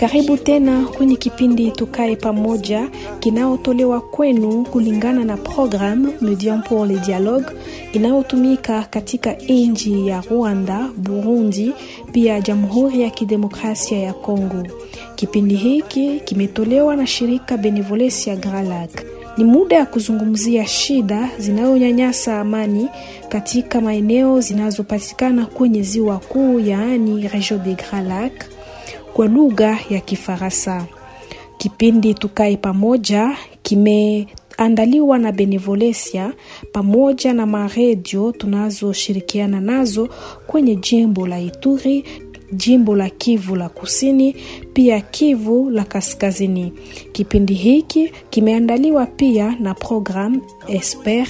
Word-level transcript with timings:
Karibu 0.00 0.36
tena 0.36 0.84
kwenye 0.86 1.16
kipindi 1.16 1.70
Tukae 1.70 2.16
Pamoja 2.16 2.88
kinaotolewa 3.18 4.00
kwenu 4.00 4.64
kulingana 4.64 5.24
na 5.24 5.36
programu 5.36 6.12
Medium 6.20 6.62
pour 6.62 6.86
le 6.88 6.98
Dialogue 6.98 7.46
inayotumika 7.92 8.82
katika 8.82 9.32
nchi 9.32 10.06
ya 10.06 10.20
Rwanda, 10.30 10.88
Burundi, 10.96 11.72
pia 12.12 12.40
Jamhuri 12.40 13.00
ya 13.02 13.10
Kidemokrasia 13.10 13.98
ya 13.98 14.12
Kongo. 14.12 14.66
Kipindi 15.14 15.54
hiki 15.54 16.20
kimetolewa 16.24 16.96
na 16.96 17.06
shirika 17.06 17.56
Benevolencia 17.56 18.36
Gralac. 18.36 18.90
Ni 19.38 19.44
muda 19.44 19.76
ya 19.76 19.86
kuzungumzia 19.86 20.66
shida 20.66 21.28
zinazonyanyasa 21.38 22.40
amani 22.40 22.88
katika 23.28 23.80
maeneo 23.80 24.40
zinazopatikana 24.40 25.46
kwenye 25.46 25.82
ziwa 25.82 26.18
kuu, 26.18 26.60
yaani 26.60 27.28
Region 27.28 27.62
de 27.62 27.74
Gralac 27.74 28.32
kwa 29.14 29.26
lugha 29.26 29.78
ya 29.90 30.00
Kifaransa. 30.00 30.86
Kipindi 31.58 32.14
Tukae 32.14 32.56
Pamoja 32.56 33.36
kimeandaliwa 33.62 35.18
na 35.18 35.32
Benevolencia 35.32 36.32
pamoja 36.72 37.32
na 37.32 37.46
maredio 37.46 38.32
tunazoshirikiana 38.32 39.60
nazo 39.60 40.08
kwenye 40.46 40.76
jimbo 40.76 41.26
la 41.26 41.40
Ituri, 41.40 42.04
jimbo 42.52 42.96
la 42.96 43.10
Kivu 43.10 43.56
la 43.56 43.68
Kusini, 43.68 44.36
pia 44.72 45.00
Kivu 45.00 45.70
la 45.70 45.84
Kaskazini. 45.84 46.72
Kipindi 47.12 47.54
hiki 47.54 48.12
kimeandaliwa 48.30 49.06
pia 49.06 49.56
na 49.60 49.74
programme 49.74 50.40
Esper, 50.68 51.26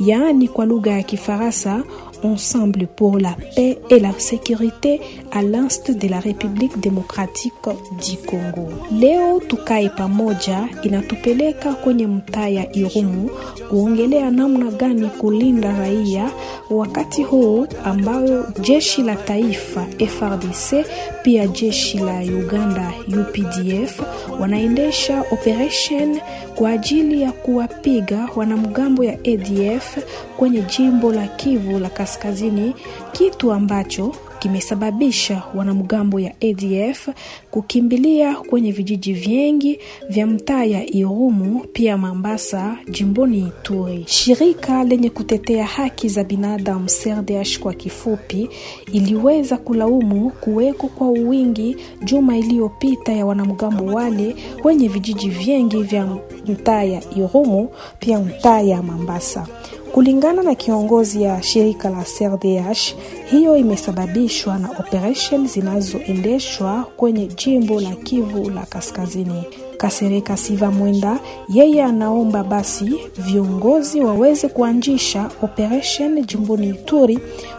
yaani 0.00 0.48
kwa 0.48 0.66
lugha 0.66 0.90
ya 0.90 1.02
Kifaransa 1.02 1.84
Ensemble 2.24 2.86
pour 2.86 3.18
la 3.18 3.36
paix 3.56 3.78
et 3.90 3.98
la 3.98 4.12
sécurité 4.18 5.00
à 5.32 5.42
l'est 5.42 5.90
de 5.90 6.08
la 6.08 6.20
République 6.20 6.78
démocratique 6.80 7.52
du 8.00 8.16
Congo. 8.26 8.68
Leo 8.92 9.40
tukae 9.40 9.88
pamoja 9.88 10.68
inatupeleka 10.82 11.74
kwenye 11.74 12.06
mtaa 12.06 12.48
ya 12.48 12.76
Irumu 12.76 13.30
kuongelea 13.70 14.30
namna 14.30 14.70
gani 14.70 15.08
kulinda 15.08 15.78
raia 15.78 16.30
wakati 16.70 17.22
huu 17.22 17.66
ambayo 17.84 18.46
jeshi 18.60 19.02
la 19.02 19.16
taifa 19.16 19.86
FRDC 20.18 20.86
pia 21.22 21.46
jeshi 21.46 21.98
la 21.98 22.20
Uganda 22.20 22.92
UPDF 23.08 24.02
wanaendesha 24.42 25.20
operation 25.30 26.20
kwa 26.54 26.70
ajili 26.70 27.22
ya 27.22 27.32
kuwapiga 27.32 28.28
wanamgambo 28.36 29.04
ya 29.04 29.12
ADF 29.12 29.98
kwenye 30.36 30.62
jimbo 30.62 31.12
la 31.12 31.26
Kivu 31.26 31.78
la 31.78 31.88
Kaskazini, 31.88 32.74
kitu 33.12 33.52
ambacho 33.52 34.14
kimesababisha 34.42 35.42
wanamgambo 35.54 36.20
ya 36.20 36.32
ADF 36.40 37.08
kukimbilia 37.50 38.34
kwenye 38.34 38.72
vijiji 38.72 39.12
vingi 39.12 39.78
vya 40.08 40.26
mtaa 40.26 40.64
ya 40.64 40.86
Irumu 40.94 41.64
pia 41.72 41.98
Mambasa 41.98 42.76
jimboni 42.90 43.38
Ituri. 43.38 44.04
Shirika 44.06 44.84
lenye 44.84 45.10
kutetea 45.10 45.66
haki 45.66 46.08
za 46.08 46.24
binadamu 46.24 46.86
CRDH 46.86 47.58
kwa 47.58 47.74
kifupi, 47.74 48.48
iliweza 48.92 49.56
kulaumu 49.56 50.30
kuweko 50.30 50.88
kwa 50.88 51.08
uwingi 51.08 51.76
juma 52.04 52.36
iliyopita 52.38 53.12
ya 53.12 53.26
wanamgambo 53.26 53.84
wale 53.84 54.36
kwenye 54.62 54.88
vijiji 54.88 55.28
vingi 55.28 55.82
vya 55.82 56.06
mtaa 56.46 56.82
ya 56.82 57.02
Irumu 57.16 57.68
pia 57.98 58.18
mtaa 58.18 58.60
ya 58.60 58.82
Mambasa. 58.82 59.46
Kulingana 59.92 60.42
na 60.42 60.54
kiongozi 60.54 61.22
ya 61.22 61.42
shirika 61.42 61.90
la 61.90 62.04
CRDH, 62.18 62.94
hiyo 63.30 63.56
imesababishwa 63.56 64.58
na 64.58 64.70
operesheni 64.70 65.48
zinazoendeshwa 65.48 66.84
kwenye 66.96 67.26
jimbo 67.26 67.80
la 67.80 67.90
Kivu 67.90 68.50
la 68.50 68.66
Kaskazini. 68.66 69.42
Kasereka 69.76 70.36
Siva 70.36 70.70
Mwenda 70.70 71.18
yeye 71.48 71.84
anaomba 71.84 72.44
basi 72.44 72.94
viongozi 73.18 74.00
waweze 74.00 74.48
kuanjisha 74.48 75.30
operesheni 75.42 76.22
jimboni 76.24 76.68
Ituri 76.68 77.18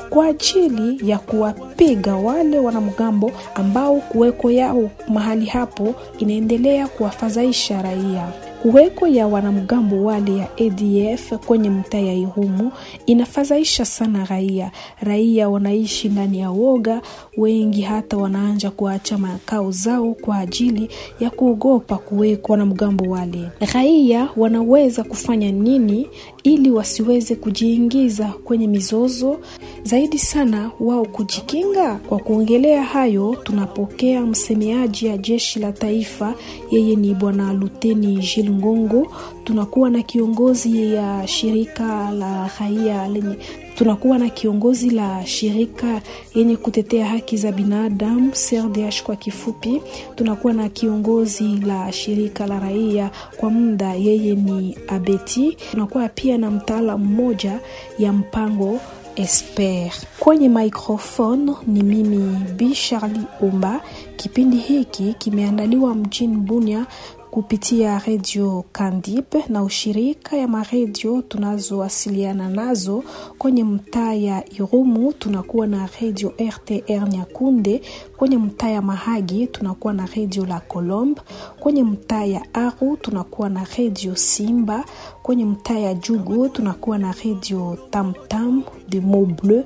kwa 0.10 0.26
ajili 0.26 1.10
ya 1.10 1.18
kuwapiga 1.20 2.16
wale 2.16 2.60
wanamgambo 2.60 3.32
ambao 3.56 3.96
kuweko 3.96 4.52
yao 4.52 4.90
mahali 5.08 5.46
hapo 5.46 5.96
inaendelea 6.20 6.88
kuwafadhaisha 6.88 7.82
raia. 7.82 8.28
Kuweko 8.64 9.08
ya 9.08 9.28
wanamgambo 9.28 10.04
wale 10.04 10.38
ya 10.38 10.48
ADF 10.58 11.34
kwenye 11.46 11.70
mtaa 11.70 11.98
ya 12.00 12.14
Irumu 12.14 12.72
inafadhaisha 13.06 13.86
sana 13.86 14.26
raia. 14.26 14.72
Raia 15.02 15.50
wanaishi 15.50 16.10
ndani 16.10 16.40
ya 16.40 16.50
woga, 16.52 17.02
wengi 17.38 17.82
hata 17.82 18.18
wanaanja 18.18 18.72
kuacha 18.72 19.18
makao 19.18 19.72
zao 19.72 20.14
kwa 20.14 20.38
ajili 20.38 20.90
ya 21.20 21.30
kuogopa 21.30 21.98
kuweko 21.98 22.52
wanamgambo 22.52 23.10
wale. 23.10 23.50
Raia 23.74 24.30
wanaweza 24.38 25.04
kufanya 25.04 25.52
nini 25.52 26.08
ili 26.44 26.72
wasiweze 26.72 27.36
kujiingiza 27.36 28.28
kwenye 28.44 28.68
mizozo 28.68 29.40
zaidi 29.84 30.20
sana 30.20 30.72
wao 30.80 31.06
kujikinga? 31.06 31.96
Kwa 31.96 32.20
kuongelea 32.20 32.84
hayo, 32.84 33.36
tunapokea 33.44 34.22
msemaji 34.22 35.06
ya 35.06 35.18
jeshi 35.18 35.60
la 35.60 35.72
taifa, 35.72 36.34
yeye 36.72 36.96
ni 36.96 37.14
bwana 37.14 37.54
Luteni 37.54 38.16
Jil 38.18 38.53
Ngongo. 38.54 39.08
Tunakuwa 39.44 39.90
na 39.90 40.02
kiongozi 40.04 40.94
ya 40.94 41.28
shirika 41.28 42.12
la 42.12 42.50
raia 42.60 43.08
lenye 43.08 43.36
tunakuwa 43.76 44.18
na 44.18 44.30
kiongozi 44.30 44.90
la 44.90 45.26
shirika 45.26 46.02
yenye 46.36 46.58
kutetea 46.58 47.06
haki 47.06 47.38
za 47.38 47.52
binadamu 47.52 48.32
CRDH 48.32 49.04
kwa 49.04 49.16
kifupi. 49.16 49.82
Tunakuwa 50.16 50.54
na 50.54 50.70
kiongozi 50.70 51.44
la 51.66 51.92
shirika 51.92 52.48
la 52.48 52.60
raia 52.60 53.12
kwa 53.38 53.50
muda, 53.50 53.94
yeye 53.94 54.36
ni 54.36 54.78
Abeti. 54.88 55.58
Tunakuwa 55.72 56.10
pia 56.10 56.38
na 56.38 56.52
mtaalamu 56.52 57.06
mmoja 57.06 57.60
ya 58.00 58.14
mpango 58.14 58.80
Esper. 59.16 59.92
Kwenye 60.20 60.50
microphone 60.50 61.52
ni 61.68 61.84
mimi 61.84 62.38
Bi 62.56 62.72
Charlie 62.72 63.22
Umba. 63.42 63.82
Kipindi 64.16 64.58
hiki 64.58 65.16
kimeandaliwa 65.18 65.96
mjini 65.96 66.38
Bunia 66.38 66.86
kupitia 67.34 68.00
redio 68.00 68.64
Kandip 68.72 69.50
na 69.50 69.64
ushirika 69.64 70.38
ya 70.38 70.48
maredio 70.48 71.22
tunazowasiliana 71.22 72.50
nazo 72.50 73.04
kwenye 73.38 73.64
mtaa 73.64 74.14
ya 74.14 74.50
Irumu. 74.54 75.14
Tunakuwa 75.14 75.68
na 75.68 75.90
redio 76.02 76.34
RTR 76.48 77.10
Nyakunde, 77.10 77.82
kwenye 78.18 78.38
mtaa 78.38 78.70
ya 78.70 78.82
Mahagi 78.82 79.48
tunakuwa 79.48 79.94
na 79.94 80.06
redio 80.06 80.46
La 80.46 80.60
Colombe, 80.60 81.22
kwenye 81.60 81.84
mtaa 81.84 82.24
ya 82.26 82.54
Aru 82.54 82.98
tunakuwa 82.98 83.50
na 83.50 83.68
redio 83.78 84.16
Simba, 84.16 84.86
kwenye 85.24 85.46
mtaa 85.46 85.78
ya 85.80 85.94
Jugu 85.94 86.50
tunakuwa 86.50 86.98
na 86.98 87.12
redio 87.24 87.78
Tamtam 87.90 88.64
de 88.90 89.00
Mont 89.00 89.42
Bleu 89.42 89.64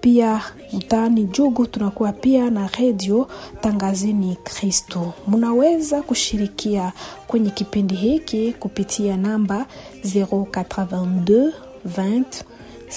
pia 0.00 0.42
mtaani 0.72 1.24
Jugu 1.24 1.66
tunakuwa 1.66 2.12
pia 2.12 2.50
na 2.50 2.66
redio 2.68 3.28
tangazini 3.60 4.36
Kristo. 4.44 5.12
Munaweza 5.26 6.02
kushirikia 6.02 6.92
kwenye 7.26 7.50
kipindi 7.50 7.94
hiki 7.94 8.52
kupitia 8.52 9.16
namba 9.16 9.66
082 10.04 11.52
20 11.88 12.22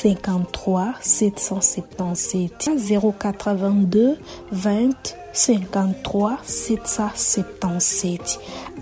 53 0.03 0.93
777 0.93 2.49
082 2.53 4.15
20 4.53 4.93
53 5.33 6.37
777 6.37 8.19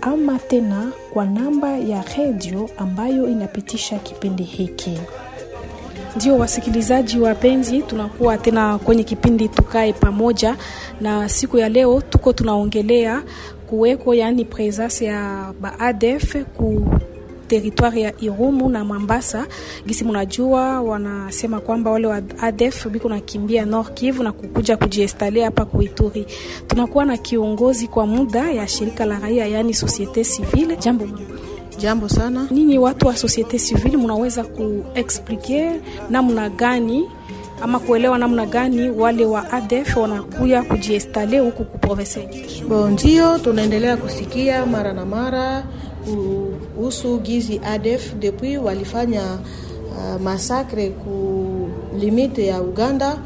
ama 0.00 0.38
tena 0.38 0.92
kwa 1.12 1.24
namba 1.24 1.68
ya 1.78 2.02
redio 2.16 2.70
ambayo 2.76 3.28
inapitisha 3.28 3.98
kipindi 3.98 4.42
hiki. 4.42 4.98
Ndio 6.16 6.36
wasikilizaji 6.38 7.18
wapenzi, 7.18 7.82
tunakuwa 7.82 8.38
tena 8.38 8.78
kwenye 8.78 9.04
kipindi 9.04 9.48
Tukae 9.48 9.92
Pamoja, 9.92 10.56
na 11.00 11.28
siku 11.28 11.58
ya 11.58 11.68
leo 11.68 12.00
tuko 12.00 12.32
tunaongelea 12.32 13.22
kuweko, 13.66 14.14
yaani 14.14 14.44
presence 14.44 15.04
ya 15.04 15.52
baadef 15.60 16.36
ku 16.56 16.86
teritwari 17.48 18.02
ya 18.02 18.12
Irumu 18.20 18.68
na 18.68 18.84
Mambasa. 18.84 19.46
Gisi 19.86 20.04
munajua 20.04 20.80
wanasema 20.80 21.60
kwamba 21.60 21.90
wale 21.90 22.06
wa 22.06 22.22
ADF 22.40 22.88
biko 22.88 23.08
nakimbia 23.08 23.64
Nord 23.66 23.94
Kivu 23.94 24.22
na 24.22 24.32
kukuja 24.32 24.76
kujiestalia 24.76 25.44
hapa 25.44 25.64
kuituri. 25.64 26.26
Tunakuwa 26.66 27.04
na 27.04 27.16
kiongozi 27.16 27.86
kwa 27.88 28.06
muda 28.06 28.50
ya 28.50 28.68
shirika 28.68 29.04
la 29.04 29.18
raia, 29.18 29.46
yaani 29.46 29.74
societe 29.74 30.24
civile. 30.24 30.76
Jambo 30.76 31.08
Jambo 31.78 32.08
sana. 32.08 32.46
Nini 32.50 32.78
watu 32.78 33.06
wa 33.06 33.16
societe 33.16 33.58
civile 33.58 33.96
mnaweza 33.96 34.44
kuexplike 34.44 35.70
namna 36.10 36.48
gani 36.50 37.04
ama 37.62 37.78
kuelewa 37.78 38.18
namna 38.18 38.46
gani 38.46 38.90
wale 38.90 39.24
wa 39.26 39.52
ADF 39.52 39.96
wanakuya 39.96 40.62
kujiestale 40.62 41.38
huku 41.38 41.64
kuprovese? 41.64 42.28
Bo, 42.68 42.88
ndio 42.88 43.38
tunaendelea 43.38 43.96
kusikia 43.96 44.66
mara 44.66 44.92
na 44.92 45.04
mara 45.04 45.64
kuhusu 46.76 47.18
gizi 47.18 47.60
ADF 47.64 48.14
depuis 48.14 48.58
walifanya 48.58 49.22
uh, 49.98 50.20
masakre 50.22 50.88
ku 50.88 51.68
limite 51.98 52.46
ya 52.46 52.62
Uganda 52.62 53.18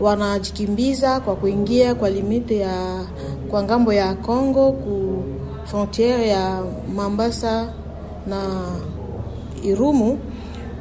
wanajikimbiza 0.00 1.20
kwa 1.20 1.36
kuingia 1.36 1.94
kwa 1.94 2.10
limite 2.10 2.56
ya 2.56 3.04
kwa 3.50 3.62
ng'ambo 3.62 3.92
ya 3.92 4.14
Congo 4.14 4.72
ku 4.72 5.22
frontiere 5.64 6.28
ya 6.28 6.62
Mambasa 6.94 7.72
na 8.26 8.66
Irumu 9.64 10.18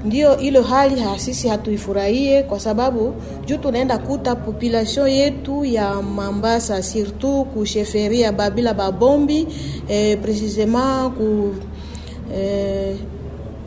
ndio 0.06 0.38
ilo 0.40 0.62
hali 0.64 1.02
hasisi 1.02 1.48
hatuifurahie 1.48 2.44
kwa 2.44 2.60
sababu 2.60 3.14
juu 3.46 3.58
tunaenda 3.58 3.98
kuta 3.98 4.36
population 4.36 5.10
yetu 5.10 5.66
ya 5.66 6.02
Mambasa 6.02 6.84
surtout 6.84 7.48
ku 7.48 7.66
sheferia 7.66 8.32
Babila 8.32 8.74
Babombi 8.74 9.48
eh, 9.90 10.18
precisement 10.22 11.14
ku 11.18 11.56
eh, 12.36 12.96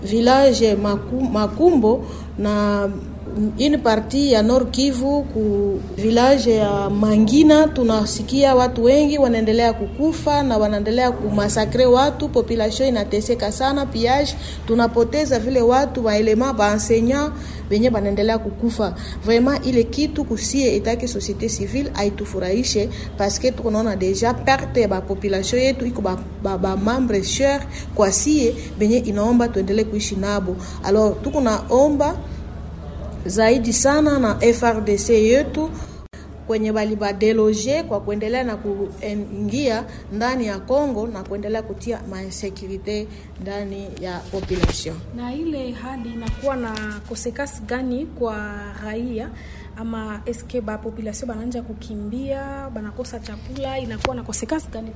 village 0.03 0.75
Maku, 0.75 1.21
Makumbo 1.21 2.05
na 2.39 2.89
une 3.59 3.79
partie 3.79 4.31
ya 4.33 4.43
Nord 4.43 4.71
Kivu 4.71 5.25
ku 5.33 5.81
village 5.97 6.55
ya 6.55 6.91
Mangina, 6.91 7.67
tunasikia 7.69 8.55
watu 8.55 8.85
wengi 8.85 9.19
wanaendelea 9.19 9.73
kukufa 9.73 10.43
na 10.43 10.59
wanaendelea 10.59 11.13
kumasakre 11.13 11.87
watu, 11.87 12.29
population 12.29 12.89
inateseka 12.89 13.53
sana, 13.53 13.87
piage 13.87 14.35
tunapoteza 14.67 15.39
vile 15.39 15.63
watu 15.63 16.05
wa 16.05 16.17
elema 16.17 16.53
ba 16.53 16.73
enseignant 16.73 17.33
benye 17.71 17.91
banaendelea 17.91 18.39
kukufa. 18.39 18.95
Vraiment 19.25 19.67
ile 19.67 19.83
kitu 19.83 20.25
kusie 20.25 20.77
etake 20.77 21.09
societe 21.09 21.49
civile 21.49 21.91
aitufurahishe 21.95 22.89
que 23.41 23.51
tunaona 23.51 23.97
deja 23.97 24.35
perte 24.35 24.81
ya 24.81 24.89
ba 24.89 25.01
population 25.01 25.61
yetu 25.61 25.87
iko 25.87 26.01
ba, 26.03 26.19
ba, 26.43 26.59
ba 26.59 26.77
cher 27.23 27.67
kwa 27.95 28.13
sie 28.13 28.55
benye 28.79 28.99
inaomba 28.99 29.49
tuendelee 29.49 29.85
kuishi 29.85 30.17
nabo. 30.17 30.57
Alors 30.85 31.15
tuko 31.23 31.41
naomba 31.41 32.17
zaidi 33.27 33.73
sana 33.73 34.19
na 34.19 34.35
FRDC 34.55 35.09
yetu 35.11 35.71
kwenye 36.47 36.73
balibadeloge 36.73 37.83
kwa 37.83 38.01
kuendelea 38.01 38.45
na 38.45 38.57
kuingia 38.57 39.85
ndani 40.13 40.47
ya 40.47 40.59
Kongo 40.59 41.07
na 41.07 41.23
kuendelea 41.23 41.63
kutia 41.63 42.01
mainsekurite 42.11 43.07
ndani 43.43 43.89
ya 44.01 44.19
population. 44.19 44.97
Na 45.17 45.35
ile 45.35 45.71
hali 45.73 46.11
inakuwa 46.13 46.57
na 46.57 47.01
kosekasi 47.09 47.63
gani 47.63 48.07
kwa 48.07 48.55
raia 48.85 49.29
ama 49.77 50.21
eske 50.27 50.61
ba 50.61 50.79
population 50.79 51.29
bananja 51.29 51.63
kukimbia 51.63 52.71
banakosa 52.75 53.19
chakula, 53.21 53.79
inakuwa 53.79 54.17
na 54.17 54.23
kosekasi 54.23 54.69
gani? 54.73 54.91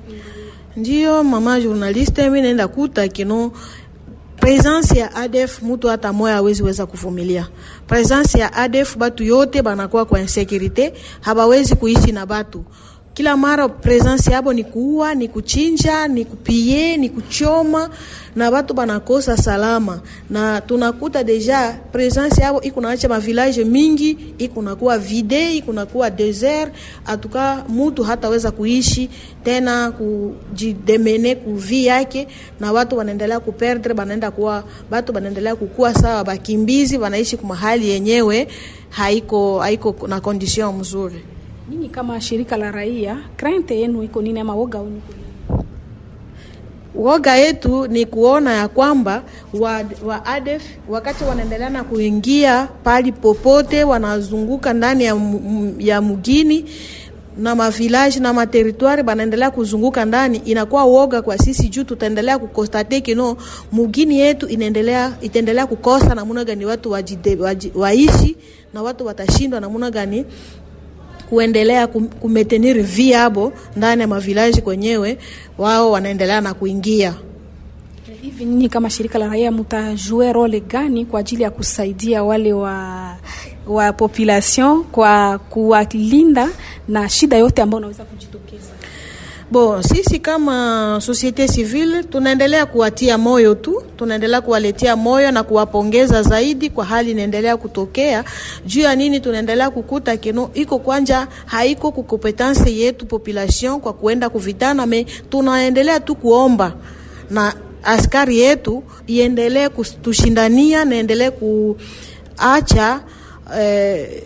Ndio 0.75 1.23
mama 1.23 1.61
journaliste, 1.61 2.23
mimi 2.23 2.41
naenda 2.41 2.67
kuta 2.67 3.07
kino 3.07 3.51
presence 4.39 4.99
ya 4.99 5.15
ADF 5.15 5.61
mutu 5.61 5.87
hata 5.87 6.13
moya 6.13 6.35
hawezi 6.35 6.63
weza 6.63 6.85
kuvumilia. 6.85 7.47
Presence 7.87 8.39
ya 8.39 8.53
ADF 8.53 8.97
batu 8.97 9.23
yote 9.23 9.61
banakuwa 9.61 10.05
kwa 10.05 10.19
insecurite, 10.21 10.93
habawezi 11.21 11.75
kuishi 11.75 12.11
na 12.11 12.25
batu 12.25 12.63
kila 13.13 13.37
mara 13.37 13.69
presence 13.69 14.31
yabo 14.31 14.53
ni 14.53 14.63
kuua, 14.63 15.15
ni 15.15 15.27
kuchinja, 15.27 16.07
ni 16.07 16.25
kupie, 16.25 16.97
ni 16.97 17.09
kuchoma 17.09 17.89
na 18.35 18.49
watu 18.49 18.73
banakosa 18.73 19.37
salama, 19.37 20.01
na 20.29 20.61
tunakuta 20.61 21.23
deja 21.23 21.79
presence 21.91 22.41
yabo 22.41 22.61
iko 22.61 22.81
naacha 22.81 23.09
ma 23.09 23.19
village 23.19 23.63
mingi 23.65 24.17
iko 24.37 24.61
nakuwa 24.61 24.97
vide, 24.97 25.55
iko 25.55 25.73
nakuwa 25.73 26.09
desert. 26.09 26.73
Atuka 27.05 27.63
mutu 27.69 28.03
hataweza 28.03 28.51
kuishi 28.51 29.09
tena 29.43 29.91
kujidemene 29.91 31.35
kuvi 31.35 31.85
yake, 31.85 32.27
na 32.59 32.71
watu 32.71 32.97
wanaendelea 32.97 33.39
kuperdre, 33.39 33.93
banaenda 33.93 34.31
kuwa 34.31 34.63
watu 34.91 35.13
banaendelea 35.13 35.55
kukua 35.55 35.93
sawa 35.93 36.23
bakimbizi, 36.23 36.97
wanaishi 36.97 37.37
kwa 37.37 37.49
mahali 37.49 37.89
yenyewe 37.89 38.47
haiko 38.89 39.59
haiko 39.59 40.07
na 40.07 40.19
condition 40.21 40.75
mzuri. 40.75 41.23
Ninyi 41.69 41.89
kama 41.89 42.21
shirika 42.21 42.57
la 42.57 42.71
raia, 42.71 43.17
krente 43.37 43.79
yenu 43.79 44.03
iko 44.03 44.21
nini 44.21 44.39
ama 44.39 44.55
woga 44.55 44.79
wenu? 44.79 45.01
Woga 46.95 47.35
yetu 47.35 47.87
ni 47.87 48.05
kuona 48.05 48.53
ya 48.53 48.67
kwamba 48.67 49.23
wa, 49.53 49.83
wa 50.05 50.25
ADF 50.25 50.63
wakati 50.89 51.23
wanaendelea 51.23 51.69
na 51.69 51.83
kuingia 51.83 52.67
pali 52.83 53.11
popote, 53.11 53.83
wanazunguka 53.83 54.73
ndani 54.73 55.03
ya, 55.03 55.21
ya 55.79 56.01
mugini 56.01 56.65
na 57.37 57.55
mavilaji 57.55 58.19
na 58.19 58.33
materitwari 58.33 59.03
banaendelea 59.03 59.51
kuzunguka 59.51 60.05
ndani, 60.05 60.37
inakuwa 60.45 60.83
woga 60.83 61.21
kwa 61.21 61.37
sisi 61.37 61.69
juu 61.69 61.83
tutaendelea 61.83 62.39
kukostate 62.39 63.01
kino 63.01 63.37
mugini 63.71 64.19
yetu 64.19 64.47
inaendelea 64.47 65.13
itaendelea 65.21 65.67
kukosa 65.67 66.15
namuna 66.15 66.43
gani 66.45 66.65
watu 66.65 66.91
wajide, 66.91 67.35
waj, 67.35 67.65
waishi 67.75 68.35
na 68.73 68.81
watu 68.81 69.05
watashindwa 69.05 69.59
namuna 69.59 69.91
gani 69.91 70.25
kuendelea 71.29 71.87
kumetenir 71.87 72.83
viabo 72.83 73.53
ndani 73.75 74.01
ya 74.01 74.07
mavilaji 74.07 74.61
kwenyewe, 74.61 75.17
wao 75.57 75.91
wanaendelea 75.91 76.41
na 76.41 76.53
kuingia 76.53 77.13
hivi. 78.21 78.45
Nyinyi 78.45 78.69
kama 78.69 78.89
shirika 78.89 79.19
la 79.19 79.27
raia 79.27 79.51
mtajue 79.51 80.33
role 80.33 80.59
gani 80.59 81.05
kwa 81.05 81.19
ajili 81.19 81.43
ya 81.43 81.51
kusaidia 81.51 82.23
wale 82.23 82.53
wa 82.53 83.15
wa 83.67 83.93
population 83.93 84.83
kwa 84.83 85.39
kuwalinda 85.39 86.49
na 86.87 87.09
shida 87.09 87.37
yote 87.37 87.61
ambayo 87.61 87.77
unaweza 87.77 88.03
kujitokeza? 88.03 88.67
Bo, 89.51 89.81
sisi 89.83 90.19
kama 90.19 90.97
societe 91.01 91.47
civile 91.47 92.03
tunaendelea 92.03 92.65
kuwatia 92.65 93.17
moyo 93.17 93.55
tu, 93.55 93.83
tunaendelea 93.97 94.41
kuwaletea 94.41 94.95
moyo 94.95 95.31
na 95.31 95.43
kuwapongeza 95.43 96.21
zaidi 96.23 96.69
kwa 96.69 96.85
hali 96.85 97.11
inaendelea 97.11 97.57
kutokea. 97.57 98.23
Juu 98.65 98.81
ya 98.81 98.95
nini 98.95 99.19
tunaendelea 99.19 99.69
kukuta 99.69 100.17
kino 100.17 100.49
iko 100.53 100.79
kwanja 100.79 101.27
haiko 101.45 101.91
kukompetanse 101.91 102.75
yetu 102.75 103.05
population 103.05 103.79
kwa 103.79 103.93
kuenda 103.93 104.29
kuvitana, 104.29 104.85
me 104.85 105.05
tunaendelea 105.29 105.99
tu 105.99 106.15
kuomba 106.15 106.73
na 107.29 107.53
askari 107.83 108.39
yetu 108.39 108.83
iendelee 109.07 109.69
kutushindania 109.69 110.85
na 110.85 110.95
endelee 110.95 111.29
kuacha 111.31 113.01
eh, 113.59 114.23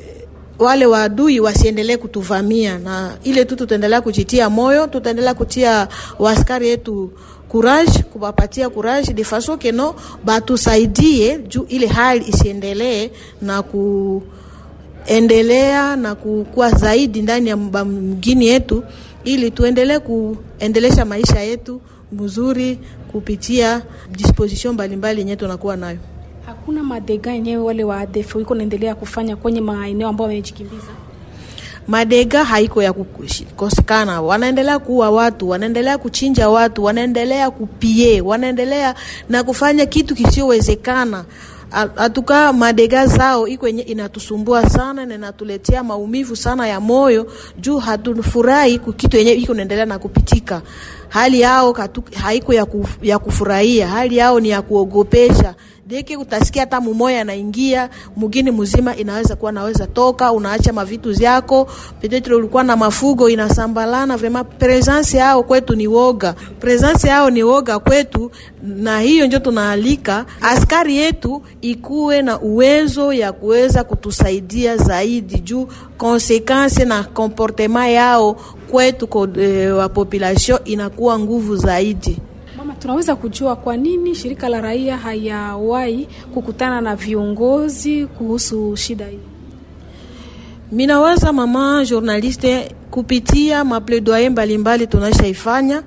wale 0.60 0.86
waadui 0.86 1.40
wasiendelee 1.40 1.98
kutuvamia, 1.98 2.78
na 2.80 3.18
ile 3.24 3.46
tu 3.46 3.56
tutaendelea 3.56 4.02
kujitia 4.02 4.50
moyo, 4.50 4.88
tutaendelea 4.88 5.34
kutia 5.34 5.88
waskari 6.20 6.68
yetu 6.68 7.12
courage, 7.50 8.04
kuwapatia 8.04 8.70
courage 8.70 9.14
de 9.14 9.24
façon 9.24 9.58
que 9.58 9.72
no 9.72 9.96
batusaidie 10.26 11.38
juu 11.40 11.66
ile 11.70 11.88
hali 11.88 12.26
isiendelee 12.28 13.10
na 13.42 13.62
kuendelea 15.06 15.96
na 15.96 16.16
kukua 16.16 16.70
zaidi 16.72 17.22
ndani 17.22 17.50
ya 17.50 17.58
mgini 17.58 18.46
yetu, 18.48 18.84
ili 19.24 19.52
tuendelee 19.52 20.00
kuendelesha 20.00 21.06
maisha 21.06 21.40
yetu 21.40 21.82
mzuri 22.12 22.80
kupitia 23.12 23.82
disposition 24.12 24.74
mbalimbali 24.74 25.20
yenye 25.20 25.36
tunakuwa 25.36 25.76
nayo. 25.76 25.98
Hakuna 26.46 26.84
madega 26.84 27.32
yenyewe 27.32 27.64
wale 27.64 27.84
wa 27.84 27.98
ADF 28.00 28.36
iko 28.36 28.56
naendelea 28.56 28.96
kufanya 28.96 29.36
kwenye 29.36 29.62
maeneo 29.62 30.08
ambayo 30.08 30.28
wamejikimbiza. 30.30 30.88
Madega 31.88 32.44
haiko 32.44 32.84
ya 32.84 32.94
kukosekana, 32.94 34.22
wanaendelea 34.22 34.80
kuua 34.80 35.10
watu, 35.10 35.50
wanaendelea 35.50 35.98
kuchinja 35.98 36.50
watu, 36.50 36.84
wanaendelea 36.84 37.52
kupie, 37.52 38.22
wanaendelea 38.22 38.96
na 39.30 39.44
kufanya 39.44 39.86
kitu 39.86 40.16
kisiowezekana. 40.16 41.26
Atuka 41.98 42.54
madega 42.54 43.06
zao 43.08 43.48
iko 43.48 43.68
inatusumbua 43.68 44.70
sana 44.70 45.06
na 45.06 45.16
inatuletea 45.16 45.84
maumivu 45.84 46.36
sana 46.36 46.68
ya 46.68 46.80
moyo, 46.80 47.32
juu 47.60 47.78
hatufurahi 47.78 48.80
kitu 48.80 49.18
yenye 49.18 49.32
iko 49.32 49.54
naendelea 49.54 49.86
na 49.86 50.00
kupitika. 50.00 50.62
Hali 51.14 51.42
yao 51.42 51.76
haiko 52.22 52.54
ya, 52.54 52.66
kuf, 52.66 52.98
ya 53.02 53.20
kufurahia, 53.20 53.88
hali 53.88 54.18
yao 54.18 54.40
ni 54.40 54.50
ya 54.50 54.62
kuogopesha. 54.62 55.56
Deke 55.88 56.18
utasikia 56.18 56.62
hata 56.62 56.82
mumoya 56.82 57.22
anaingia 57.22 57.90
mugini 58.16 58.52
mzima, 58.52 58.96
inaweza 58.96 59.36
kuwa 59.36 59.52
naweza 59.52 59.88
toka, 59.88 60.32
unaacha 60.32 60.74
mavitu 60.74 61.14
vyako, 61.14 61.68
petetre 62.02 62.36
ulikuwa 62.36 62.64
na 62.64 62.76
mafugo 62.76 63.30
inasambalana. 63.30 64.18
Vrema 64.18 64.44
presence 64.44 65.18
yao 65.18 65.44
kwetu 65.44 65.76
ni 65.76 65.88
woga, 65.88 66.34
presence 66.60 67.08
yao 67.08 67.30
ni 67.30 67.44
woga 67.44 67.80
kwetu, 67.80 68.32
na 68.64 69.00
hiyo 69.00 69.28
ndio 69.28 69.40
tunaalika. 69.40 70.26
Askari 70.42 70.98
yetu 70.98 71.42
ikuwe 71.62 72.22
na 72.22 72.40
uwezo 72.40 73.14
ya 73.14 73.32
kuweza 73.32 73.84
kutusaidia 73.84 74.78
zaidi, 74.78 75.40
juu 75.40 75.68
konsekansi 75.98 76.86
na 76.86 77.04
comportement 77.04 77.92
yao 77.92 78.36
kwetu 78.74 79.08
kwa 79.08 79.30
e, 79.38 79.68
wa 79.72 79.90
population 79.90 80.60
inakuwa 80.66 81.20
nguvu 81.20 81.56
zaidi. 81.56 82.18
Mama, 82.58 82.74
tunaweza 82.74 83.16
kujua 83.16 83.56
kwa 83.56 83.78
nini 83.78 84.16
shirika 84.16 84.50
la 84.50 84.62
raia 84.62 84.98
hayawahi 84.98 86.08
kukutana 86.34 86.82
na 86.82 86.96
viongozi 86.96 88.06
kuhusu 88.06 88.76
shida 88.78 89.06
hii? 89.08 89.20
Minawaza 90.72 91.34
mama 91.34 91.86
journaliste, 91.86 92.72
kupitia 92.92 93.64
mapledoyer 93.64 94.32
mbalimbali 94.32 94.88
tunashaifanya 94.88 95.84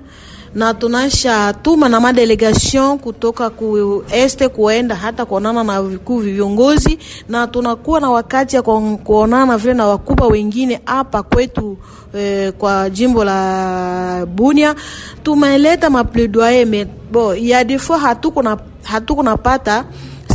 na 0.55 0.73
tunasha 0.73 1.53
tuma 1.53 1.89
na 1.89 1.99
madelegation 1.99 2.99
kutoka 2.99 3.49
ku 3.49 4.03
este 4.11 4.47
kuenda 4.49 4.95
hata 4.95 5.25
kuonana 5.25 5.63
na 5.63 5.81
vikuu 5.81 6.17
viongozi, 6.19 6.99
na 7.29 7.47
tunakuwa 7.47 7.99
na 7.99 8.09
wakati 8.09 8.55
ya 8.55 8.61
kuonana 8.61 9.57
vile 9.57 9.73
na 9.73 9.85
wakubwa 9.85 10.27
wengine 10.27 10.81
hapa 10.85 11.23
kwetu 11.23 11.77
eh, 12.13 12.51
kwa 12.57 12.89
jimbo 12.89 13.23
la 13.23 14.25
Bunia. 14.25 14.75
Tumeleta 15.23 15.89
mapledoyer 15.89 16.87
bon 17.11 17.35
ya 17.37 17.63
des 17.63 17.77
fois 17.79 17.99
hatukuna 18.01 18.57
hatukunapata 18.83 19.85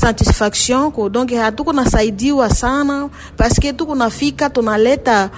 satisfaction 0.01 0.91
ko 0.93 1.09
donc 1.09 1.31
hatukunasaidiwa 1.33 2.51
sana 2.51 3.09
paske 3.37 3.73
tukunafika 3.73 4.51
tunaleta 4.51 5.31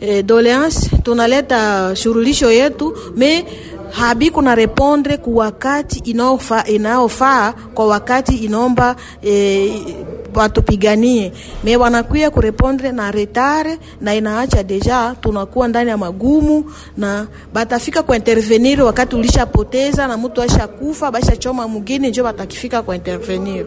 eh, 0.00 0.24
doleance 0.24 0.90
tunaleta 1.02 1.90
shurulisho 1.96 2.50
yetu 2.50 2.94
me 3.16 3.44
habi 3.94 4.30
kuna 4.30 4.54
repondre 4.54 5.16
ku 5.16 5.36
wakati 5.36 5.98
inaofaa 5.98 6.64
inaofa, 6.64 7.54
kwa 7.74 7.86
wakati 7.86 8.36
inaomba 8.36 8.96
e, 9.24 9.72
watupiganie. 10.34 11.32
Me 11.64 11.76
wanakuya 11.76 12.30
kurepondre 12.30 12.92
na 12.92 13.10
retare 13.10 13.78
na 14.00 14.14
inaacha 14.14 14.62
deja 14.62 15.14
tunakuwa 15.20 15.68
ndani 15.68 15.90
ya 15.90 15.96
magumu 15.96 16.72
na 16.96 17.26
batafika 17.52 18.02
kwa 18.02 18.16
intervenir 18.16 18.82
wakati 18.82 19.16
ulishapoteza 19.16 20.06
na 20.06 20.16
mtu 20.16 20.42
ashakufa 20.42 21.10
basha 21.10 21.36
choma 21.36 21.68
mugini 21.68 22.08
njo 22.08 22.24
batakifika 22.24 22.82
kwa 22.82 22.96
intervenir. 22.96 23.66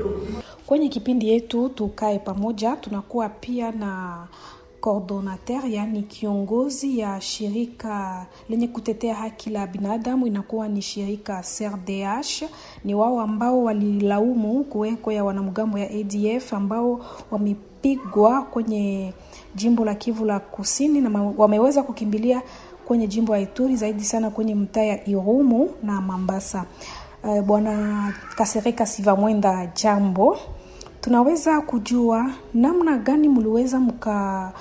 Kwenye 0.66 0.90
kipindi 0.90 1.30
yetu 1.30 1.70
tukae 1.70 2.20
pamoja, 2.20 2.76
tunakuwa 2.76 3.30
pia 3.30 3.72
na 3.72 4.18
coordonateur, 4.88 5.66
yani 5.70 6.02
kiongozi 6.04 7.00
ya 7.00 7.22
shirika 7.22 8.26
lenye 8.50 8.68
kutetea 8.68 9.16
haki 9.16 9.50
la 9.50 9.68
binadamu, 9.68 10.28
inakuwa 10.28 10.68
ni 10.68 10.82
shirika 10.82 11.42
CRDH. 11.58 12.44
Ni 12.84 12.96
wao 12.96 13.22
ambao 13.22 13.64
walilaumu 13.64 14.64
kuweko 14.64 15.12
ya 15.12 15.24
wanamgambo 15.24 15.78
ya 15.80 15.90
ADF 15.90 16.54
ambao 16.54 17.06
wamepigwa 17.32 18.42
kwenye 18.42 19.14
jimbo 19.56 19.86
la 19.86 19.96
Kivu 19.96 20.26
la 20.26 20.40
Kusini 20.40 21.02
na 21.02 21.24
wameweza 21.38 21.84
kukimbilia 21.84 22.42
kwenye 22.86 23.08
jimbo 23.08 23.34
la 23.34 23.40
Ituri, 23.40 23.76
zaidi 23.76 24.04
sana 24.04 24.30
kwenye 24.30 24.56
mtaa 24.56 24.82
ya 24.84 25.08
Irumu 25.10 25.70
na 25.84 26.02
Mambasa. 26.02 26.66
Uh, 27.24 27.42
Bwana 27.42 28.14
Kasereka 28.36 28.86
Sivamwenda, 28.86 29.66
jambo 29.84 30.38
tunaweza 31.08 31.62
kujua 31.62 32.32
namna 32.54 32.98
gani 32.98 33.28
mliweza 33.30 33.80
mka 33.80 34.52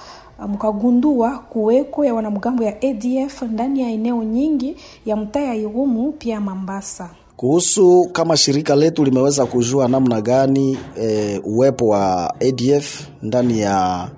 mkagundua 0.49 1.39
kuweko 1.39 2.05
ya 2.05 2.15
wanamgambo 2.15 2.65
ya 2.65 2.77
ADF 2.83 3.43
ndani 3.43 3.81
ya 3.83 3.89
eneo 3.91 4.25
nyingi 4.25 4.77
ya 5.07 5.17
mtaa 5.17 5.41
ya 5.41 5.55
Irumu 5.55 6.13
pia 6.13 6.41
Mambasa? 6.41 7.11
Kuhusu 7.37 8.09
kama 8.13 8.37
shirika 8.37 8.77
letu 8.77 9.05
limeweza 9.05 9.47
kujua 9.47 9.89
namna 9.89 10.21
gani 10.21 10.79
e, 11.01 11.39
uwepo 11.45 11.89
wa 11.89 12.35
ADF 12.41 13.09
ndani 13.23 13.61
ya 13.61 14.09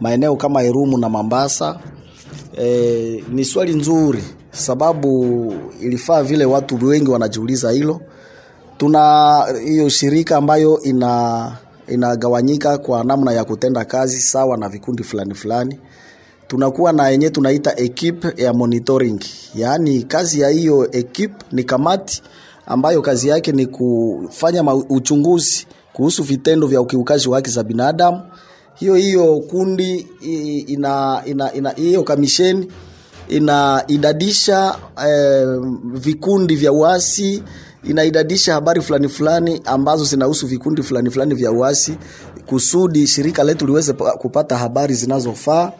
maeneo 0.00 0.36
kama 0.36 0.62
Irumu 0.62 0.98
na 0.98 1.08
Mambasa 1.08 1.78
e, 2.58 3.24
ni 3.32 3.44
swali 3.44 3.74
nzuri, 3.74 4.24
sababu 4.50 5.52
ilifaa 5.82 6.22
vile 6.22 6.44
watu 6.44 6.86
wengi 6.86 7.10
wanajiuliza 7.10 7.70
hilo. 7.70 8.00
Tuna 8.78 9.44
hiyo 9.64 9.88
shirika 9.88 10.36
ambayo 10.36 10.80
ina 10.82 11.52
inagawanyika 11.88 12.78
kwa 12.78 13.04
namna 13.04 13.32
ya 13.32 13.44
kutenda 13.44 13.84
kazi 13.84 14.20
sawa 14.20 14.56
na 14.56 14.68
vikundi 14.68 15.02
fulani 15.02 15.34
fulani. 15.34 15.78
Tunakuwa 16.48 16.92
na 16.92 17.08
yenye 17.08 17.30
tunaita 17.30 17.76
equipe 17.80 18.42
ya 18.42 18.52
monitoring, 18.52 19.20
yaani 19.54 20.02
kazi 20.02 20.40
ya 20.40 20.48
hiyo 20.48 20.88
equipe 20.92 21.44
ni 21.52 21.64
kamati 21.64 22.22
ambayo 22.66 23.02
kazi 23.02 23.28
yake 23.28 23.52
ni 23.52 23.66
kufanya 23.66 24.74
uchunguzi 24.74 25.66
kuhusu 25.92 26.22
vitendo 26.22 26.66
vya 26.66 26.80
ukiukaji 26.80 27.28
wa 27.28 27.36
haki 27.36 27.50
za 27.50 27.62
binadamu. 27.62 28.20
Hiyo 28.74 28.94
hiyo 28.94 29.40
kundi 29.40 30.06
ina 30.66 31.22
ina 31.26 31.52
ina 31.52 31.70
hiyo 31.70 32.02
kamisheni 32.02 32.72
inaidadisha 33.28 34.76
eh, 35.08 35.46
vikundi 35.84 36.56
vya 36.56 36.72
uasi 36.72 37.42
inaidadisha 37.88 38.54
habari 38.54 38.82
fulani 38.82 39.08
fulani 39.08 39.60
ambazo 39.64 40.04
zinahusu 40.04 40.46
vikundi 40.46 40.82
fulani 40.82 41.10
fulani 41.10 41.34
vya 41.34 41.52
uasi 41.52 41.96
kusudi 42.46 43.06
shirika 43.06 43.44
letu 43.44 43.66
liweze 43.66 43.92
kupata 43.92 44.56
habari 44.58 44.94
zinazofaa 44.94 45.72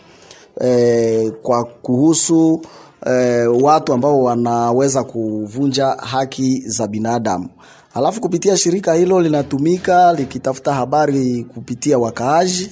eh, 0.61 1.33
kwa 1.43 1.65
kuhusu 1.65 2.61
eh, 3.07 3.63
watu 3.63 3.93
ambao 3.93 4.23
wanaweza 4.23 5.05
kuvunja 5.05 5.87
haki 5.87 6.63
za 6.67 6.87
binadamu. 6.87 7.49
Alafu 7.95 8.21
kupitia 8.21 8.57
shirika 8.57 8.95
hilo 8.95 9.21
linatumika 9.21 10.13
likitafuta 10.13 10.75
habari 10.75 11.45
kupitia 11.55 11.99
wakaaji. 11.99 12.71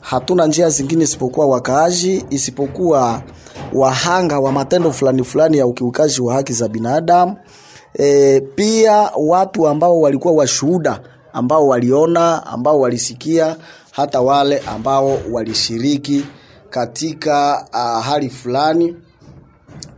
Hatuna 0.00 0.46
njia 0.46 0.70
zingine 0.70 1.04
isipokuwa 1.04 1.46
wakaaji, 1.46 2.24
isipokuwa 2.30 3.22
wahanga 3.72 4.38
wa 4.40 4.52
matendo 4.52 4.92
fulani 4.92 5.24
fulani 5.24 5.58
ya 5.58 5.66
ukiukaji 5.66 6.20
wa 6.20 6.34
haki 6.34 6.52
za 6.52 6.68
binadamu. 6.68 7.36
E, 7.98 8.40
pia 8.40 9.10
watu 9.16 9.68
ambao 9.68 10.00
walikuwa 10.00 10.34
washuhuda 10.34 11.00
ambao 11.32 11.66
waliona 11.68 12.46
ambao 12.46 12.80
walisikia 12.80 13.56
hata 13.90 14.20
wale 14.20 14.58
ambao 14.58 15.18
walishiriki 15.32 16.24
katika 16.70 17.66
uh, 17.72 18.04
hali 18.04 18.30
fulani 18.30 18.96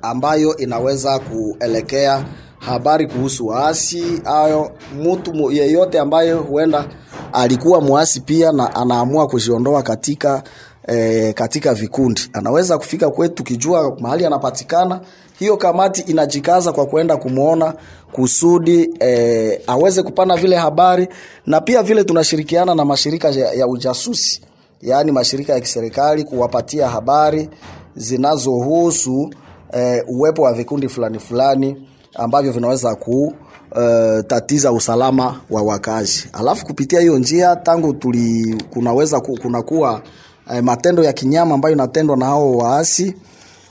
ambayo 0.03 0.57
inaweza 0.57 1.19
kuelekea 1.19 2.25
habari 2.59 3.07
kuhusu 3.07 3.47
waasi 3.47 4.23
ayo 4.25 4.71
mtu 5.03 5.51
yeyote 5.53 5.99
ambaye 5.99 6.33
huenda 6.33 6.89
alikuwa 7.33 7.81
mwasi 7.81 8.21
pia 8.21 8.53
na 8.53 8.75
anaamua 8.75 9.27
kujiondoa 9.27 9.83
katika 9.83 10.43
e, 10.87 11.33
katika 11.33 11.75
vikundi. 11.75 12.21
Anaweza 12.33 12.79
kufika 12.79 13.11
kwetu 13.11 13.45
kijua 13.45 13.97
mahali 14.01 14.27
anapatikana 14.27 15.01
hiyo 15.39 15.57
kamati 15.57 16.01
inajikaza 16.01 16.73
kwa 16.73 16.87
kuenda 16.87 17.17
kumwona 17.17 17.75
kusudi 18.13 18.91
e, 19.01 19.61
aweze 19.67 20.03
kupana 20.03 20.37
vile 20.37 20.57
habari 20.57 21.09
na 21.47 21.61
pia 21.61 21.83
vile 21.83 22.05
tunashirikiana 22.05 22.75
na 22.75 22.85
mashirika 22.85 23.29
ya, 23.31 23.53
ya 23.53 23.67
ujasusi 23.67 24.41
yaani 24.83 25.13
mashirika 25.13 25.53
ya 25.53 25.61
kiserikali 25.61 26.25
kuwapatia 26.25 26.89
habari 26.89 27.49
zinazohusu 27.97 29.31
e, 29.73 30.03
uwepo 30.09 30.43
wa 30.43 30.53
vikundi 30.53 30.89
fulani 30.89 31.19
fulani 31.19 31.89
ambavyo 32.15 32.53
vinaweza 32.53 32.95
ku 32.95 33.35
Uh, 33.73 34.21
tatiza 34.27 34.73
usalama 34.73 35.41
wa 35.51 35.63
wakazi. 35.63 36.29
Alafu 36.33 36.67
kupitia 36.67 37.01
hiyo 37.01 37.19
njia 37.19 37.57
tangu 37.57 37.93
tuli 37.93 38.63
kunaweza 38.71 39.21
kunakuwa 39.21 40.03
uh, 40.51 40.59
matendo 40.59 41.03
ya 41.05 41.13
kinyama 41.13 41.55
ambayo 41.55 41.75
inatendwa 41.75 42.17
na 42.17 42.27
hao 42.27 42.57
waasi. 42.57 43.15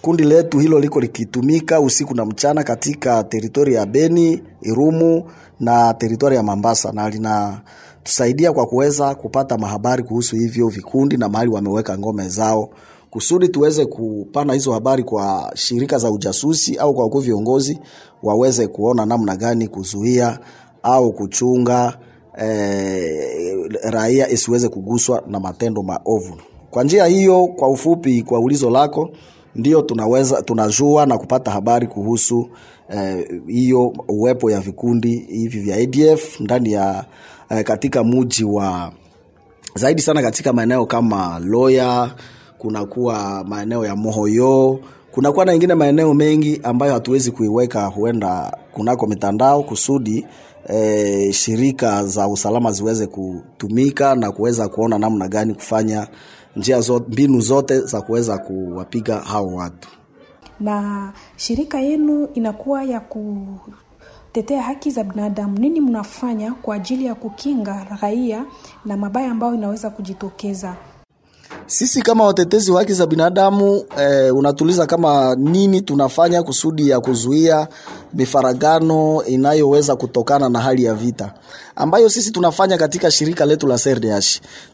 Kundi 0.08 0.24
letu 0.24 0.60
hilo 0.60 0.80
liko 0.80 1.00
likitumika 1.00 1.80
usiku 1.82 2.16
na 2.16 2.26
mchana 2.26 2.64
katika 2.64 3.24
teritori 3.24 3.74
ya 3.74 3.86
Beni, 3.86 4.44
Irumu 4.62 5.24
na 5.60 5.94
teritori 5.94 6.36
ya 6.36 6.44
Mambasa 6.44 6.92
na 6.92 7.10
linatusaidia 7.10 8.54
kwa 8.54 8.66
kuweza 8.66 9.16
kupata 9.16 9.58
mahabari 9.58 10.04
kuhusu 10.04 10.36
hivyo 10.36 10.68
vikundi 10.68 11.18
na 11.18 11.30
mahali 11.30 11.52
wameweka 11.52 11.98
ngome 11.98 12.30
zao 12.30 12.70
kusudi 13.10 13.50
tuweze 13.50 13.86
kupana 13.86 14.54
hizo 14.54 14.72
habari 14.74 15.04
kwa 15.04 15.52
shirika 15.56 15.98
za 15.98 16.12
ujasusi 16.12 16.78
au 16.78 16.94
kwa 16.94 17.04
wakuu 17.04 17.20
viongozi 17.20 17.80
waweze 18.24 18.68
kuona 18.68 19.06
namna 19.06 19.36
gani 19.36 19.68
kuzuia 19.68 20.40
au 20.84 21.14
kuchunga 21.14 21.98
eh, 22.38 23.70
raia 23.84 24.30
isiweze 24.30 24.70
kuguswa 24.70 25.24
na 25.28 25.40
matendo 25.40 25.84
maovu. 25.84 26.38
Kwa 26.72 26.84
njia 26.84 27.06
hiyo, 27.06 27.48
kwa 27.48 27.70
ufupi, 27.70 28.22
kwa 28.22 28.40
ulizo 28.40 28.70
lako, 28.70 29.10
ndio 29.58 29.82
tunaweza 29.82 30.42
tunajua 30.42 31.06
na 31.06 31.18
kupata 31.18 31.52
habari 31.52 31.88
kuhusu 31.88 32.50
hiyo 33.48 33.94
eh, 33.96 34.04
uwepo 34.08 34.52
ya 34.52 34.60
vikundi 34.60 35.18
hivi 35.30 35.60
vya 35.60 35.76
ADF 35.78 36.40
ndani 36.40 36.72
ya 36.72 37.06
eh, 37.50 37.64
katika 37.64 38.04
muji 38.04 38.44
wa 38.44 38.92
zaidi 39.76 40.02
sana 40.02 40.22
katika 40.22 40.54
maeneo 40.54 40.86
kama 40.86 41.40
Loya 41.40 42.12
kunakuwa 42.58 43.44
maeneo 43.48 43.86
ya 43.86 43.96
Mohoyo, 43.96 44.80
kunakuwa 45.12 45.46
na 45.46 45.54
ingine 45.54 45.76
maeneo 45.76 46.14
mengi 46.14 46.60
ambayo 46.64 46.94
hatuwezi 46.94 47.32
kuiweka 47.32 47.86
huenda 47.86 48.58
kunako 48.74 49.08
mitandao 49.08 49.64
kusudi 49.64 50.26
e, 50.70 51.32
shirika 51.34 52.06
za 52.06 52.28
usalama 52.28 52.72
ziweze 52.72 53.08
kutumika 53.08 54.16
na 54.16 54.32
kuweza 54.32 54.68
kuona 54.70 55.00
namna 55.00 55.28
gani 55.28 55.54
kufanya 55.54 56.08
njia 56.58 56.82
zote, 56.82 57.06
mbinu 57.12 57.42
zote 57.42 57.80
za 57.82 58.02
kuweza 58.02 58.38
kuwapiga 58.38 59.16
hao 59.20 59.48
watu. 59.48 59.90
Na 60.60 61.12
shirika 61.36 61.80
yenu 61.80 62.28
inakuwa 62.34 62.84
ya 62.84 63.00
kutetea 63.00 64.62
haki 64.62 64.92
za 64.92 65.04
binadamu, 65.04 65.58
nini 65.60 65.82
mnafanya 65.82 66.54
kwa 66.54 66.76
ajili 66.76 67.06
ya 67.06 67.16
kukinga 67.16 67.86
raia 68.02 68.46
na 68.86 68.98
mabaya 68.98 69.32
ambayo 69.32 69.54
inaweza 69.54 69.90
kujitokeza? 69.90 70.76
Sisi 71.66 72.02
kama 72.02 72.24
watetezi 72.24 72.72
wa 72.72 72.80
haki 72.80 72.94
za 72.94 73.08
binadamu 73.08 73.84
eh, 74.00 74.36
unatuliza 74.36 74.86
kama 74.86 75.36
nini 75.36 75.82
tunafanya 75.82 76.44
kusudi 76.44 76.90
ya 76.90 77.00
kuzuia 77.00 77.68
mifaragano 78.14 79.24
inayoweza 79.26 79.96
kutokana 79.96 80.50
na 80.50 80.60
hali 80.60 80.84
ya 80.84 80.94
vita 80.94 81.34
ambayo 81.79 82.10
sisi 82.10 82.31
tunafanya 82.31 82.77
katika 82.77 83.12
shirika 83.12 83.46
letu 83.46 83.67
la 83.67 83.77
CRDH. 83.77 84.25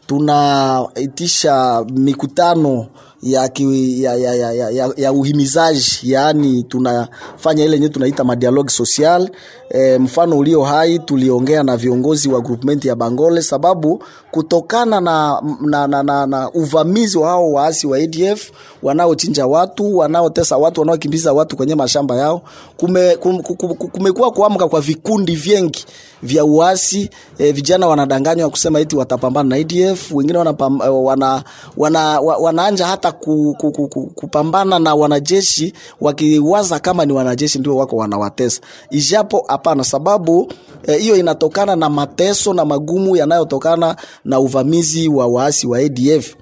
Tunaitisha 0.06 1.84
mikutano 1.94 2.86
ya, 3.22 3.48
ki, 3.48 4.02
ya, 4.02 4.14
ya, 4.16 4.34
ya, 4.34 4.52
ya, 4.70 4.90
ya, 4.96 5.12
uhimizaji 5.12 5.84
yaani 6.02 6.62
tunafanya 6.62 7.64
ile 7.64 7.72
yenyewe 7.72 7.92
tunaita 7.92 8.24
madialogue 8.24 8.70
social 8.70 9.30
e, 9.70 9.98
mfano 9.98 10.38
ulio 10.38 10.62
hai 10.62 10.98
tuliongea 10.98 11.62
na 11.62 11.76
viongozi 11.76 12.28
wa 12.28 12.40
groupment 12.40 12.84
ya 12.84 12.94
Bangole 12.96 13.42
sababu 13.42 14.02
kutokana 14.30 15.00
na, 15.00 15.42
na, 15.60 15.86
na, 15.86 16.02
na, 16.02 16.26
na 16.26 16.50
uvamizi 16.50 17.18
wa 17.18 17.28
hao 17.28 17.52
waasi 17.52 17.86
wa 17.86 17.98
ADF 17.98 18.50
wanaochinja 18.84 19.46
watu 19.46 19.96
wanaotesa 19.96 20.56
watu 20.56 20.80
wanaokimbiza 20.80 21.32
watu 21.32 21.56
kwenye 21.56 21.74
mashamba 21.74 22.16
yao 22.16 22.42
kume, 22.76 23.16
kum, 23.16 23.42
kum, 23.42 23.74
kumekuwa 23.74 24.30
kuamka 24.30 24.68
kwa 24.68 24.80
vikundi 24.80 25.36
vingi 25.36 25.84
vya 26.22 26.44
uasi 26.44 27.10
e, 27.38 27.52
vijana 27.52 27.86
wanadanganywa 27.88 28.50
kusema 28.50 28.80
eti 28.80 28.96
watapambana 28.96 29.48
na 29.48 29.56
ADF 29.56 30.12
wengine 30.12 30.38
wanapam, 30.38 30.80
wana, 30.80 30.96
wana, 30.96 31.44
wana, 31.76 32.20
wanaanja 32.20 32.86
hata 32.86 33.12
ku, 33.12 33.56
ku, 33.60 33.72
ku, 33.72 33.88
ku, 33.88 34.06
kupambana 34.06 34.78
na 34.78 34.94
wanajeshi 34.94 35.72
wakiwaza 36.00 36.78
kama 36.78 37.04
ni 37.06 37.12
wanajeshi 37.12 37.58
ndio 37.58 37.76
wako 37.76 37.96
wanawatesa, 37.96 38.60
ijapo 38.90 39.44
hapana, 39.48 39.84
sababu 39.84 40.52
hiyo 40.98 41.16
e, 41.16 41.18
inatokana 41.18 41.76
na 41.76 41.90
mateso 41.90 42.54
na 42.54 42.64
magumu 42.64 43.16
yanayotokana 43.16 43.96
na 44.24 44.40
uvamizi 44.40 45.08
wa 45.08 45.26
waasi 45.26 45.66
wa 45.66 45.78
ADF. 45.78 46.34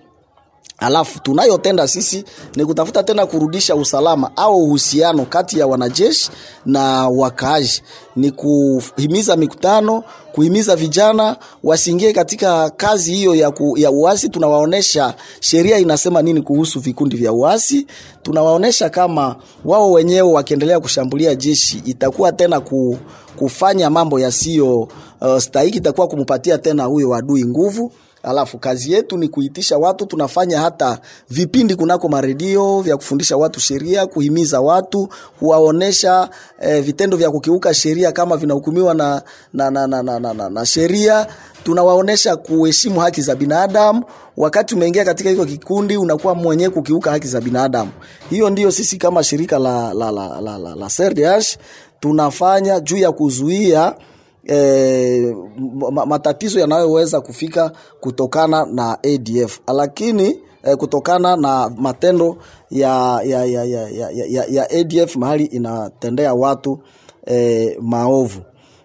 Alafu 0.82 1.20
tunayotenda 1.22 1.88
sisi 1.88 2.24
ni 2.56 2.66
kutafuta 2.66 3.02
tena 3.02 3.26
kurudisha 3.26 3.74
usalama 3.76 4.30
au 4.36 4.56
uhusiano 4.64 5.24
kati 5.24 5.58
ya 5.58 5.66
wanajeshi 5.66 6.30
na 6.66 7.08
wakaaji, 7.08 7.82
ni 8.16 8.30
kuhimiza 8.30 9.36
mikutano, 9.36 10.04
kuhimiza 10.32 10.76
vijana 10.76 11.36
wasiingie 11.64 12.12
katika 12.12 12.70
kazi 12.70 13.14
hiyo 13.14 13.34
ya, 13.34 13.50
ku, 13.50 13.78
ya 13.78 13.90
uasi. 13.90 14.28
Tunawaonesha 14.28 15.14
sheria 15.40 15.78
inasema 15.78 16.22
nini 16.22 16.42
kuhusu 16.42 16.80
vikundi 16.80 17.16
vya 17.16 17.32
uasi, 17.32 17.86
tunawaonesha 18.22 18.90
kama 18.90 19.36
wao 19.64 19.92
wenyewe 19.92 20.32
wakiendelea 20.32 20.80
kushambulia 20.80 21.34
jeshi 21.34 21.82
itakuwa 21.84 22.32
tena 22.32 22.60
ku, 22.60 22.98
kufanya 23.36 23.90
mambo 23.90 24.20
yasiyo 24.20 24.88
uh, 25.20 25.38
stahiki, 25.38 25.78
itakuwa 25.78 26.08
kumpatia 26.08 26.58
tena 26.58 26.84
huyo 26.84 27.14
adui 27.14 27.44
nguvu. 27.44 27.92
Alafu 28.22 28.58
kazi 28.58 28.92
yetu 28.92 29.16
ni 29.18 29.28
kuitisha 29.28 29.78
watu, 29.78 30.06
tunafanya 30.06 30.60
hata 30.60 30.98
vipindi 31.30 31.74
kunako 31.76 32.08
maredio 32.08 32.80
vya 32.80 32.96
kufundisha 32.96 33.36
watu 33.36 33.60
sheria, 33.60 34.06
kuhimiza 34.06 34.60
watu, 34.60 35.08
kuwaonesha 35.38 36.28
eh, 36.60 36.82
vitendo 36.82 37.16
vya 37.16 37.30
kukiuka 37.30 37.74
sheria 37.74 38.12
kama 38.12 38.36
vinahukumiwa 38.36 38.94
na, 38.94 39.22
na, 39.52 39.70
na, 39.70 39.86
na, 39.86 40.02
na, 40.02 40.18
na, 40.20 40.34
na, 40.34 40.48
na 40.50 40.66
sheria. 40.66 41.26
Tunawaonesha 41.64 42.36
kuheshimu 42.36 43.00
haki 43.00 43.22
za 43.22 43.34
binadamu. 43.34 44.04
Wakati 44.36 44.74
umeingia 44.74 45.04
katika 45.04 45.30
hiko 45.30 45.44
kikundi, 45.44 45.96
unakuwa 45.96 46.34
mwenyewe 46.34 46.70
kukiuka 46.70 47.10
haki 47.10 47.26
za 47.28 47.40
binadamu. 47.40 47.90
Hiyo 48.30 48.50
ndio 48.50 48.70
sisi 48.70 48.96
kama 48.98 49.22
shirika 49.24 49.58
la, 49.58 49.94
la, 49.94 50.10
la, 50.10 50.40
la, 50.40 50.58
la, 50.58 50.74
la 50.74 50.88
CRDH 50.96 51.44
tunafanya 52.00 52.80
juu 52.80 52.96
ya 52.96 53.12
kuzuia 53.12 53.94
E, 54.50 55.36
matatizo 56.06 56.60
yanayoweza 56.60 57.20
kufika 57.20 57.72
kutokana 58.00 58.66
na 58.66 58.98
ADF 59.14 59.60
lakini 59.74 60.40
e, 60.62 60.76
kutokana 60.76 61.36
na 61.36 61.70
matendo 61.76 62.36
ya, 62.70 63.20
ya, 63.24 63.44
ya, 63.44 63.64
ya, 63.64 63.88
ya, 63.88 64.10
ya, 64.10 64.44
ya 64.48 64.70
ADF 64.70 65.16
mahali 65.16 65.44
inatendea 65.44 66.34
watu 66.34 66.78
e, 67.26 67.76
maovu, 67.80 68.40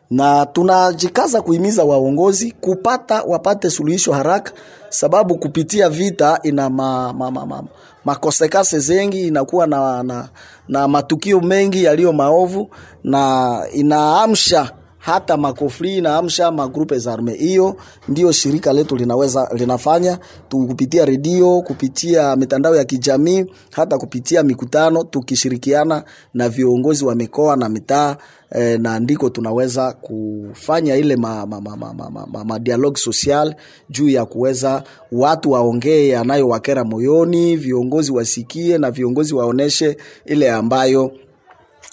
na 0.10 0.46
tunajikaza 0.46 1.42
kuhimiza 1.42 1.84
waongozi 1.84 2.52
kupata 2.52 3.22
wapate 3.24 3.70
suluhisho 3.70 4.14
haraka, 4.14 4.52
sababu 4.90 5.38
kupitia 5.38 5.90
vita 5.90 6.40
ina 6.44 6.70
ma, 6.70 7.14
ma, 7.14 7.32
ma, 7.32 7.46
ma, 7.46 7.64
makosekase 8.06 8.80
zengi 8.80 9.28
inakuwa 9.28 9.68
na, 9.68 10.04
na, 10.04 10.30
na 10.68 10.88
matukio 10.88 11.42
mengi 11.42 11.84
yaliyo 11.84 12.14
maovu 12.14 12.70
na 13.04 13.62
inaamsha 13.74 14.72
hata 15.08 15.38
makofri 15.38 16.02
na 16.02 16.16
amsha 16.16 16.52
magrupe 16.52 16.98
za 17.00 17.14
arme. 17.14 17.34
Hiyo 17.34 17.76
ndio 18.08 18.32
shirika 18.32 18.74
letu 18.74 18.96
linaweza 18.96 19.50
linafanya 19.54 20.20
tu 20.50 20.68
kupitia 20.68 21.06
redio, 21.06 21.62
kupitia 21.62 22.36
mitandao 22.36 22.76
ya 22.76 22.86
kijamii, 22.86 23.46
hata 23.72 23.98
kupitia 23.98 24.44
mikutano, 24.44 25.04
tukishirikiana 25.04 26.04
na 26.34 26.50
viongozi 26.50 27.06
wa 27.06 27.16
mikoa 27.16 27.56
na 27.56 27.70
mitaa 27.70 28.18
e, 28.52 28.78
na 28.78 29.00
ndiko 29.00 29.30
tunaweza 29.30 29.94
kufanya 29.94 30.96
ile 30.96 31.16
ma, 31.16 31.46
ma, 31.46 31.62
ma, 31.62 31.78
ma, 31.78 31.94
ma, 31.94 32.28
ma, 32.28 32.44
ma 32.44 32.60
dialogue 32.60 32.98
social 33.00 33.56
juu 33.90 34.10
ya 34.10 34.26
kuweza 34.26 34.84
watu 35.12 35.52
waongee 35.52 36.08
yanayowakera 36.08 36.84
moyoni, 36.84 37.56
viongozi 37.56 38.12
wasikie 38.12 38.78
na 38.78 38.92
viongozi 38.92 39.36
waoneshe 39.36 39.98
ile 40.26 40.52
ambayo 40.52 41.12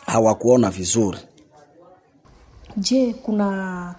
hawakuona 0.06 0.70
vizuri. 0.70 1.18
Je, 2.76 3.12
kuna 3.22 3.94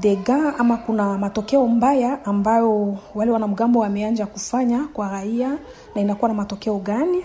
dega 0.00 0.58
ama 0.58 0.76
kuna 0.76 1.18
matokeo 1.18 1.66
mbaya 1.66 2.24
ambayo 2.24 2.98
wale 3.14 3.30
wanamgambo 3.30 3.80
wameanja 3.80 4.26
kufanya 4.26 4.84
kwa 4.92 5.08
raia 5.08 5.58
na 5.94 6.00
inakuwa 6.00 6.28
na 6.28 6.34
matokeo 6.34 6.78
gani? 6.78 7.24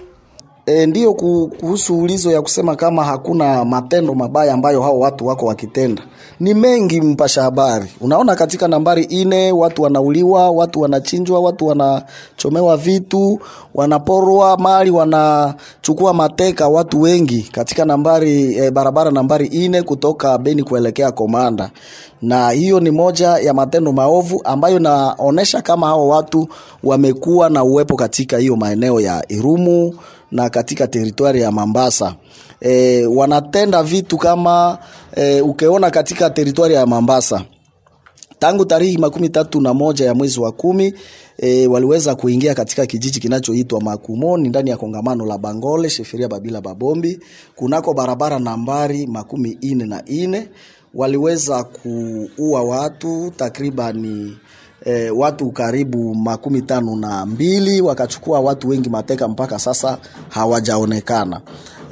E, 0.65 0.85
ndiyo 0.85 1.13
kuhusu 1.13 1.99
ulizo 1.99 2.31
ya 2.31 2.41
kusema 2.41 2.75
kama 2.75 3.03
hakuna 3.03 3.65
matendo 3.65 4.13
mabaya 4.15 4.53
ambayo 4.53 4.81
hao 4.81 4.99
watu 4.99 5.27
wako 5.27 5.45
wakitenda, 5.45 6.01
ni 6.39 6.53
mengi. 6.53 7.01
Mpasha 7.01 7.41
habari, 7.43 7.85
unaona 8.01 8.35
katika 8.35 8.67
nambari 8.67 9.03
ine 9.03 9.51
watu 9.51 9.81
wanauliwa, 9.81 10.49
watu 10.49 10.81
wanachinjwa, 10.81 11.39
watu 11.39 11.67
wanachomewa 11.67 12.77
vitu, 12.77 13.39
wanaporwa 13.75 14.57
mali, 14.57 14.91
wanachukua 14.91 16.13
mateka 16.13 16.67
watu 16.67 17.01
wengi. 17.01 17.49
Katika 17.51 17.85
nambari 17.85 18.55
e, 18.55 18.71
barabara 18.71 19.11
nambari 19.11 19.47
ine 19.47 19.81
kutoka 19.81 20.37
Beni 20.37 20.63
kuelekea 20.63 21.11
Komanda, 21.11 21.69
na 22.21 22.49
hiyo 22.49 22.79
ni 22.79 22.91
moja 22.91 23.27
ya 23.27 23.53
matendo 23.53 23.91
maovu 23.91 24.41
ambayo 24.43 24.79
naonesha 24.79 25.61
kama 25.61 25.87
hao 25.87 26.07
watu 26.07 26.47
wamekuwa 26.83 27.49
na 27.49 27.63
uwepo 27.63 27.95
katika 27.95 28.37
hiyo 28.37 28.55
maeneo 28.55 28.99
ya 28.99 29.23
Irumu 29.27 29.93
na 30.31 30.49
katika 30.49 30.87
teritwari 30.87 31.41
ya 31.41 31.51
Mambasa 31.51 32.15
e, 32.61 33.05
wanatenda 33.05 33.83
vitu 33.83 34.17
kama 34.17 34.77
e, 35.15 35.41
ukeona 35.41 35.89
katika 35.91 36.29
teritwari 36.29 36.73
ya 36.73 36.85
Mambasa 36.85 37.45
tangu 38.39 38.65
tarehe 38.65 38.97
makumi 38.97 39.29
tatu 39.29 39.61
na 39.61 39.73
moja 39.73 40.05
ya 40.05 40.13
mwezi 40.15 40.39
wa 40.39 40.51
kumi 40.51 40.93
e, 41.37 41.67
waliweza 41.67 42.15
kuingia 42.15 42.55
katika 42.55 42.85
kijiji 42.85 43.19
kinachoitwa 43.19 43.81
Makumoni 43.81 44.49
ndani 44.49 44.69
ya 44.69 44.77
kongamano 44.77 45.25
la 45.25 45.37
Bangole 45.37 45.89
Sheferia 45.89 46.27
Babila 46.27 46.61
Babombi. 46.61 47.19
Kunako 47.55 47.93
barabara 47.93 48.39
nambari 48.39 49.07
makumi 49.07 49.57
ine 49.61 49.85
na 49.85 50.05
ine 50.05 50.49
waliweza 50.93 51.63
kuua 51.63 52.63
watu 52.63 53.31
takribani 53.37 54.37
E, 54.85 55.09
watu 55.09 55.51
karibu 55.51 56.15
makumi 56.15 56.61
tano 56.61 56.95
na 56.95 57.25
mbili 57.25 57.81
wakachukua 57.81 58.39
watu 58.39 58.69
wengi 58.69 58.89
mateka 58.89 59.27
mpaka 59.27 59.59
sasa 59.59 59.97
hawajaonekana. 60.29 61.41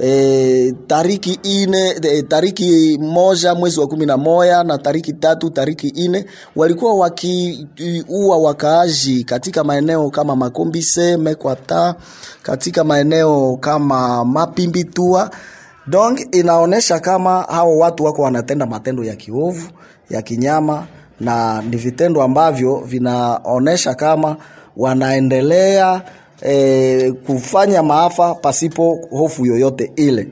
E, 0.00 0.72
tariki 0.86 1.38
ine 1.42 1.94
e, 2.02 2.22
tariki 2.22 2.98
moja 3.02 3.54
mwezi 3.54 3.80
wa 3.80 3.86
kumi 3.88 4.06
na 4.06 4.16
moya 4.16 4.64
na 4.64 4.78
tariki 4.78 5.12
tatu 5.12 5.50
tariki 5.50 5.88
ine 5.88 6.26
walikuwa 6.56 6.94
wakiua 6.94 8.38
wakaaji 8.38 9.24
katika 9.24 9.64
maeneo 9.64 10.10
kama 10.10 10.36
Makombise 10.36 11.16
Mekwata, 11.16 11.94
katika 12.42 12.84
maeneo 12.84 13.56
kama 13.56 14.24
Mapimbitua. 14.24 15.30
Donc 15.86 16.20
inaonesha 16.34 16.98
kama 17.00 17.42
hao 17.42 17.78
watu 17.78 18.04
wako 18.04 18.22
wanatenda 18.22 18.66
matendo 18.66 19.04
ya 19.04 19.16
kiovu 19.16 19.68
ya 20.10 20.22
kinyama 20.22 20.86
na 21.20 21.62
ni 21.62 21.76
vitendo 21.76 22.22
ambavyo 22.22 22.76
vinaonyesha 22.76 23.94
kama 23.94 24.36
wanaendelea 24.76 26.02
e, 26.42 27.12
kufanya 27.12 27.82
maafa 27.82 28.34
pasipo 28.34 28.98
hofu 29.10 29.46
yoyote 29.46 29.92
ile. 29.96 30.28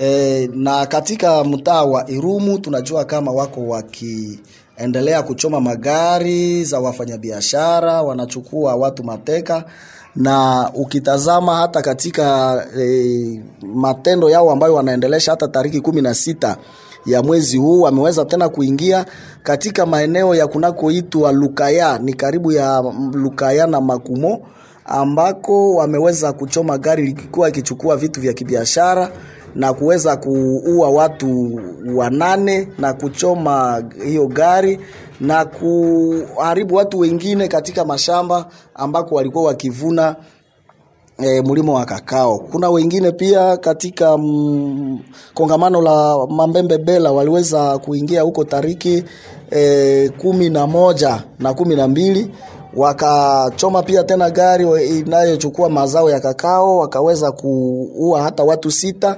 E, 0.00 0.50
na 0.54 0.86
katika 0.86 1.44
mtaa 1.44 1.82
wa 1.84 2.10
Irumu 2.10 2.58
tunajua 2.58 3.04
kama 3.04 3.32
wako 3.32 3.60
wakiendelea 3.68 5.22
kuchoma 5.22 5.60
magari 5.60 6.64
za 6.64 6.80
wafanyabiashara, 6.80 8.02
wanachukua 8.02 8.74
watu 8.76 9.04
mateka 9.04 9.64
na 10.16 10.70
ukitazama 10.74 11.56
hata 11.56 11.82
katika 11.82 12.56
e, 12.80 13.40
matendo 13.74 14.30
yao 14.30 14.50
ambayo 14.50 14.74
wanaendelesha 14.74 15.30
hata 15.30 15.48
tariki 15.48 15.80
kumi 15.80 16.02
na 16.02 16.14
sita 16.14 16.56
ya 17.06 17.22
mwezi 17.22 17.58
huu 17.58 17.80
wameweza 17.80 18.24
tena 18.24 18.48
kuingia 18.48 19.06
katika 19.42 19.86
maeneo 19.86 20.34
ya 20.34 20.46
kunakoitwa 20.46 21.32
Lukaya, 21.32 21.98
ni 21.98 22.14
karibu 22.14 22.52
ya 22.52 22.84
Lukaya 23.12 23.66
na 23.66 23.80
Makumo 23.80 24.46
ambako 24.84 25.74
wameweza 25.74 26.32
kuchoma 26.32 26.78
gari 26.78 27.02
likikuwa 27.06 27.48
ikichukua 27.48 27.96
vitu 27.96 28.20
vya 28.20 28.32
kibiashara 28.32 29.10
na 29.54 29.72
kuweza 29.72 30.16
kuua 30.16 30.90
watu 30.90 31.60
wanane 31.94 32.68
na 32.78 32.92
kuchoma 32.92 33.82
hiyo 34.04 34.26
gari 34.26 34.80
na 35.20 35.44
kuharibu 35.44 36.74
watu 36.74 36.98
wengine 36.98 37.48
katika 37.48 37.84
mashamba 37.84 38.46
ambako 38.74 39.14
walikuwa 39.14 39.44
wakivuna 39.44 40.16
e, 41.18 41.42
mlimo 41.42 41.74
wa 41.74 41.84
kakao. 41.84 42.38
Kuna 42.38 42.70
wengine 42.70 43.12
pia 43.12 43.56
katika 43.56 44.18
mm, 44.18 44.98
kongamano 45.34 45.80
la 45.82 46.26
Mambembe 46.26 46.78
Bela 46.78 47.12
waliweza 47.12 47.78
kuingia 47.78 48.22
huko 48.22 48.44
tariki 48.44 49.04
e, 49.50 50.08
kumi 50.08 50.50
na 50.50 50.66
moja 50.66 51.22
na 51.38 51.54
kumi 51.54 51.76
na 51.76 51.88
mbili 51.88 52.30
wakachoma 52.76 53.82
pia 53.82 54.04
tena 54.04 54.30
gari 54.30 54.88
inayochukua 54.98 55.68
mazao 55.68 56.10
ya 56.10 56.20
kakao, 56.20 56.78
wakaweza 56.78 57.32
kuua 57.32 58.22
hata 58.22 58.42
watu 58.44 58.70
sita. 58.70 59.16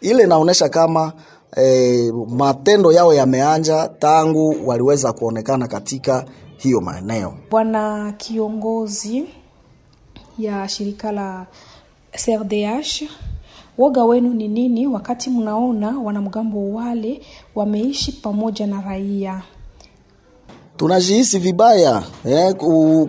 Ile 0.00 0.22
inaonyesha 0.22 0.68
kama 0.68 1.12
e, 1.56 2.12
matendo 2.28 2.92
yao 2.92 3.14
yameanja 3.14 3.90
tangu 3.98 4.56
waliweza 4.66 5.12
kuonekana 5.12 5.68
katika 5.68 6.24
hiyo 6.56 6.80
maeneo. 6.80 7.34
Bwana 7.50 8.12
kiongozi 8.16 9.24
ya 10.38 10.68
shirika 10.68 11.12
la 11.12 11.46
SRDH. 12.16 13.02
woga 13.78 14.04
wenu 14.04 14.34
ni 14.34 14.48
nini 14.48 14.86
wakati 14.86 15.30
mnaona 15.30 15.98
wanamgambo 15.98 16.72
wale 16.72 17.20
wameishi 17.54 18.12
pamoja 18.12 18.66
na 18.66 18.80
raia? 18.80 19.42
tunajihisi 20.76 21.38
vibaya 21.38 22.02
eh, 22.28 22.54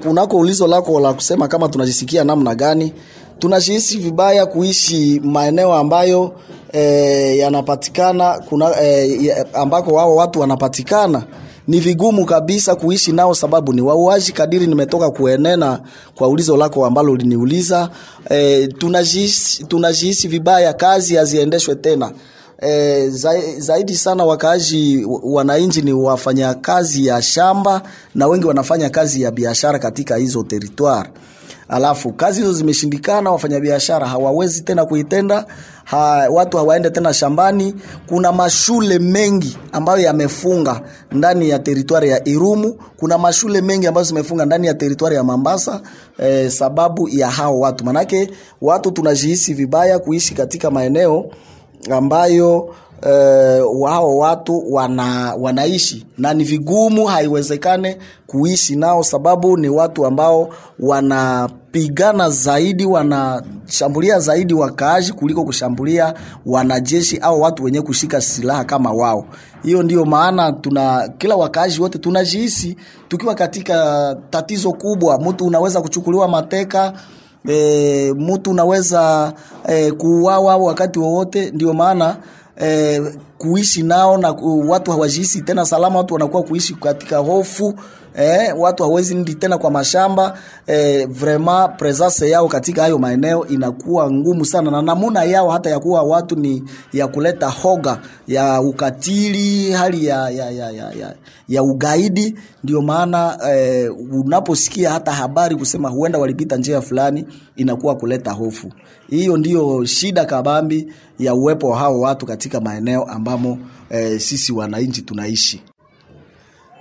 kunako 0.03 0.37
ulizo 0.37 0.67
lako 0.67 0.99
la 0.99 1.13
kusema 1.13 1.47
kama 1.47 1.69
tunajisikia 1.69 2.23
namna 2.23 2.55
gani 2.55 2.93
tunajihisi 3.39 3.97
vibaya 3.97 4.45
kuishi 4.45 5.19
maeneo 5.23 5.73
ambayo 5.73 6.33
eh, 6.71 7.37
yanapatikana 7.37 8.39
kuna 8.49 8.81
eh, 8.81 9.35
ambako 9.53 9.91
wao 9.93 10.15
watu 10.15 10.39
wanapatikana 10.39 11.23
ni 11.67 11.79
vigumu 11.79 12.25
kabisa 12.25 12.75
kuishi 12.75 13.11
nao 13.11 13.35
sababu 13.35 13.73
ni 13.73 13.81
wauaji 13.81 14.31
kadiri 14.31 14.67
nimetoka 14.67 15.09
kuenena 15.11 15.79
kwa 16.15 16.27
ulizo 16.27 16.57
lako 16.57 16.85
ambalo 16.85 17.11
uliniuliza, 17.11 17.89
e, 18.29 18.67
tunajihisi, 18.67 19.63
tunajihisi 19.63 20.27
vibaya 20.27 20.73
kazi 20.73 21.15
haziendeshwe 21.15 21.75
tena 21.75 22.11
E, 22.61 23.09
zaidi 23.57 23.95
sana 23.95 24.25
wakaaji 24.25 25.05
wananchi 25.23 25.81
ni 25.81 25.93
wafanya 25.93 26.53
kazi 26.53 27.05
ya 27.05 27.21
shamba 27.21 27.81
na 28.15 28.27
wengi 28.27 28.45
wanafanya 28.45 28.89
kazi 28.89 29.21
ya 29.21 29.31
biashara 29.31 29.79
katika 29.79 30.15
hizo 30.15 30.43
territoire. 30.43 31.09
Alafu 31.69 32.13
kazi 32.13 32.39
hizo 32.41 32.53
zimeshindikana, 32.53 33.31
wafanyabiashara 33.31 34.07
hawawezi 34.07 34.61
tena 34.61 34.85
kuitenda 34.85 35.45
ha, 35.83 36.27
watu 36.31 36.57
hawaende 36.57 36.89
tena 36.89 37.13
shambani. 37.13 37.75
Kuna 38.07 38.31
mashule 38.31 38.99
mengi 38.99 39.57
ambayo 39.71 39.99
yamefunga 39.99 40.81
ndani 41.11 41.49
ya 41.49 41.59
teritwari 41.59 42.09
ya 42.09 42.27
Irumu. 42.27 42.75
Kuna 42.97 43.17
mashule 43.17 43.61
mengi 43.61 43.87
ambayo 43.87 44.05
zimefunga 44.07 44.45
ndani 44.45 44.67
ya 44.67 44.73
teritwari 44.73 45.15
ya 45.15 45.23
Mambasa 45.23 45.81
eh, 46.19 46.51
sababu 46.51 47.09
ya 47.09 47.29
hao 47.29 47.59
watu. 47.59 47.85
Manake 47.85 48.29
watu 48.61 48.91
tunajihisi 48.91 49.53
vibaya 49.53 49.99
kuishi 49.99 50.33
katika 50.35 50.71
maeneo 50.71 51.25
ambayo 51.91 52.75
eh, 53.01 53.63
wao 53.79 54.17
watu 54.17 54.63
wana, 54.73 55.35
wanaishi 55.39 56.05
na 56.17 56.33
ni 56.33 56.43
vigumu, 56.43 57.05
haiwezekane 57.05 57.97
kuishi 58.27 58.75
nao, 58.75 59.03
sababu 59.03 59.57
ni 59.57 59.69
watu 59.69 60.05
ambao 60.05 60.49
wanapigana 60.79 62.29
zaidi, 62.29 62.85
wanashambulia 62.85 64.19
zaidi 64.19 64.53
wakaaji 64.53 65.13
kuliko 65.13 65.43
kushambulia 65.45 66.13
wanajeshi 66.45 67.17
au 67.17 67.41
watu 67.41 67.63
wenye 67.63 67.81
kushika 67.81 68.21
silaha 68.21 68.63
kama 68.63 68.91
wao. 68.91 69.25
Hiyo 69.63 69.83
ndio 69.83 70.05
maana 70.05 70.51
tuna 70.51 71.09
kila 71.17 71.35
wakaaji 71.35 71.81
wote 71.81 71.97
tunajihisi 71.97 72.77
tukiwa 73.07 73.35
katika 73.35 74.17
tatizo 74.29 74.71
kubwa. 74.73 75.19
Mtu 75.19 75.45
unaweza 75.45 75.81
kuchukuliwa 75.81 76.27
mateka 76.27 76.93
e, 77.49 78.13
mtu 78.17 78.51
unaweza 78.51 79.33
e, 79.67 79.91
kuuawa 79.91 80.57
wakati 80.57 80.99
wowote. 80.99 81.51
Ndio 81.51 81.73
maana 81.73 82.17
e, 82.61 83.01
kuishi 83.37 83.83
nao 83.83 84.17
na 84.17 84.31
watu 84.67 84.91
hawajihisi 84.91 85.41
tena 85.41 85.65
salama, 85.65 85.97
watu 85.97 86.13
wanakuwa 86.13 86.43
kuishi 86.43 86.75
katika 86.75 87.17
hofu 87.17 87.73
eh, 88.17 88.53
watu 88.57 88.83
hawezi 88.83 89.15
ndi 89.15 89.35
tena 89.35 89.57
kwa 89.57 89.71
mashamba 89.71 90.37
eh, 90.67 91.07
vraiment 91.09 91.77
presence 91.77 92.29
yao 92.29 92.47
katika 92.47 92.81
hayo 92.81 92.97
maeneo 92.97 93.47
inakuwa 93.47 94.11
ngumu 94.11 94.45
sana, 94.45 94.71
na 94.71 94.81
namuna 94.81 95.23
yao 95.23 95.49
hata 95.49 95.69
ya 95.69 95.79
kuwa 95.79 96.01
watu 96.03 96.35
ni 96.35 96.63
ya 96.93 97.07
kuleta 97.07 97.49
hoga 97.49 97.99
ya 98.27 98.61
ukatili, 98.61 99.71
hali 99.71 100.05
ya, 100.05 100.29
ya, 100.29 100.51
ya, 100.51 100.71
ya, 100.71 100.91
ya, 100.91 101.15
ya 101.47 101.63
ugaidi. 101.63 102.35
Ndio 102.63 102.81
maana 102.81 103.37
eh, 103.51 103.91
unaposikia 104.11 104.91
hata 104.91 105.11
habari 105.11 105.55
kusema 105.55 105.89
huenda 105.89 106.19
walipita 106.19 106.57
njia 106.57 106.81
fulani, 106.81 107.25
inakuwa 107.55 107.95
kuleta 107.95 108.31
hofu. 108.31 108.71
Hiyo 109.09 109.37
ndio 109.37 109.85
shida 109.85 110.25
kabambi 110.25 110.93
ya 111.19 111.33
uwepo 111.35 111.67
wa 111.69 111.77
hao 111.79 111.99
watu 111.99 112.25
katika 112.25 112.61
maeneo 112.61 113.03
ambamo 113.03 113.57
eh, 113.89 114.19
sisi 114.19 114.53
wananchi 114.53 115.01
tunaishi. 115.01 115.61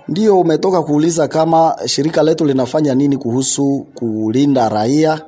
Ndio 0.09 0.39
umetoka 0.39 0.81
kuuliza 0.83 1.27
kama 1.27 1.75
shirika 1.85 2.23
letu 2.23 2.45
linafanya 2.45 2.95
nini 2.95 3.17
kuhusu 3.17 3.85
kulinda 3.95 4.69
raia 4.69 5.21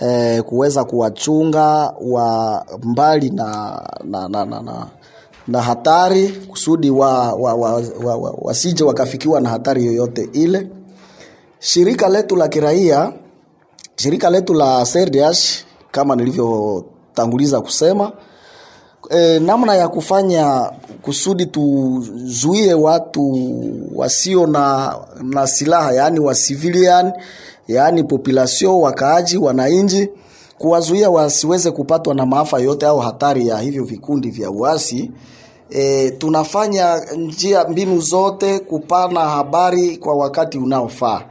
e, 0.00 0.42
kuweza 0.42 0.84
kuwachunga 0.84 1.94
wa 2.00 2.66
mbali 2.82 3.30
na, 3.30 3.80
na, 4.04 4.28
na, 4.28 4.44
na, 4.44 4.62
na, 4.62 4.86
na 5.48 5.62
hatari 5.62 6.28
kusudi 6.28 6.90
wa, 6.90 7.32
wa, 7.32 7.54
wa, 7.54 7.82
wa, 8.04 8.16
wa, 8.16 8.34
wasije 8.42 8.84
wakafikiwa 8.84 9.40
na 9.40 9.48
hatari 9.48 9.86
yoyote 9.86 10.28
ile. 10.32 10.68
Shirika 11.58 12.08
letu 12.08 12.36
la 12.36 12.48
kiraia, 12.48 13.12
shirika 13.96 14.30
letu 14.30 14.54
la 14.54 14.86
CRDH 14.92 15.38
kama 15.90 16.16
nilivyotanguliza 16.16 17.60
kusema 17.60 18.12
e, 19.10 19.38
namna 19.38 19.74
ya 19.76 19.88
kufanya 19.88 20.70
kusudi 21.04 21.46
tuzuie 21.46 22.74
watu 22.74 23.38
wasio 23.94 24.46
na, 24.46 24.94
na 25.22 25.46
silaha 25.46 25.92
yaani 25.92 26.20
wa 26.20 26.34
civilian 26.34 27.12
yaani 27.68 28.04
population 28.04 28.74
wakaaji 28.74 29.36
wananchi 29.38 30.08
kuwazuia 30.58 31.10
wasiweze 31.10 31.70
kupatwa 31.70 32.14
na 32.14 32.26
maafa 32.26 32.58
yote 32.58 32.86
au 32.86 32.98
hatari 32.98 33.48
ya 33.48 33.58
hivyo 33.58 33.84
vikundi 33.84 34.30
vya 34.30 34.50
uasi. 34.50 35.10
E, 35.70 36.10
tunafanya 36.10 37.00
njia 37.16 37.64
mbinu 37.68 38.00
zote 38.00 38.58
kupana 38.58 39.20
habari 39.20 39.96
kwa 39.96 40.14
wakati 40.16 40.58
unaofaa. 40.58 41.22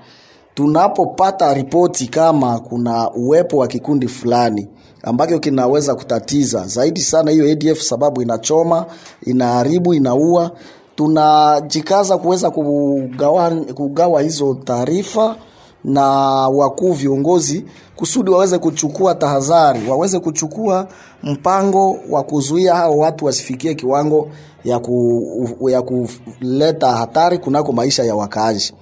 Tunapopata 0.54 1.54
ripoti 1.54 2.08
kama 2.08 2.60
kuna 2.60 3.12
uwepo 3.12 3.58
wa 3.58 3.68
kikundi 3.68 4.08
fulani 4.08 4.68
ambacho 5.04 5.40
kinaweza 5.40 5.96
kutatiza 5.96 6.68
zaidi 6.68 7.02
sana 7.02 7.32
hiyo 7.32 7.52
ADF, 7.52 7.82
sababu 7.82 8.22
inachoma, 8.22 8.86
inaharibu, 9.26 9.94
inaua, 9.94 10.52
tunajikaza 10.96 12.18
kuweza 12.18 12.52
kugawa, 12.52 13.52
kugawa 13.52 14.22
hizo 14.22 14.58
taarifa 14.64 15.36
na 15.84 16.04
wakuu 16.50 16.92
viongozi 16.94 17.66
kusudi 17.96 18.32
waweze 18.32 18.58
kuchukua 18.58 19.16
tahadhari, 19.16 19.90
waweze 19.90 20.20
kuchukua 20.20 20.88
mpango 21.24 22.00
wa 22.10 22.24
kuzuia 22.24 22.76
hao 22.76 22.98
watu 22.98 23.26
wasifikie 23.26 23.74
kiwango 23.76 24.28
ya, 24.64 24.80
ku, 24.80 25.70
ya 25.70 25.82
kuleta 25.82 26.92
hatari 26.92 27.38
kunako 27.38 27.72
maisha 27.72 28.04
ya 28.04 28.16
wakaaji. 28.16 28.74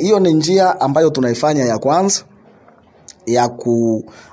Hiyo 0.00 0.16
e, 0.16 0.20
ni 0.20 0.32
njia 0.34 0.80
ambayo 0.80 1.10
tunaifanya 1.10 1.64
ya 1.64 1.78
kwanza 1.78 2.22
ya 3.26 3.48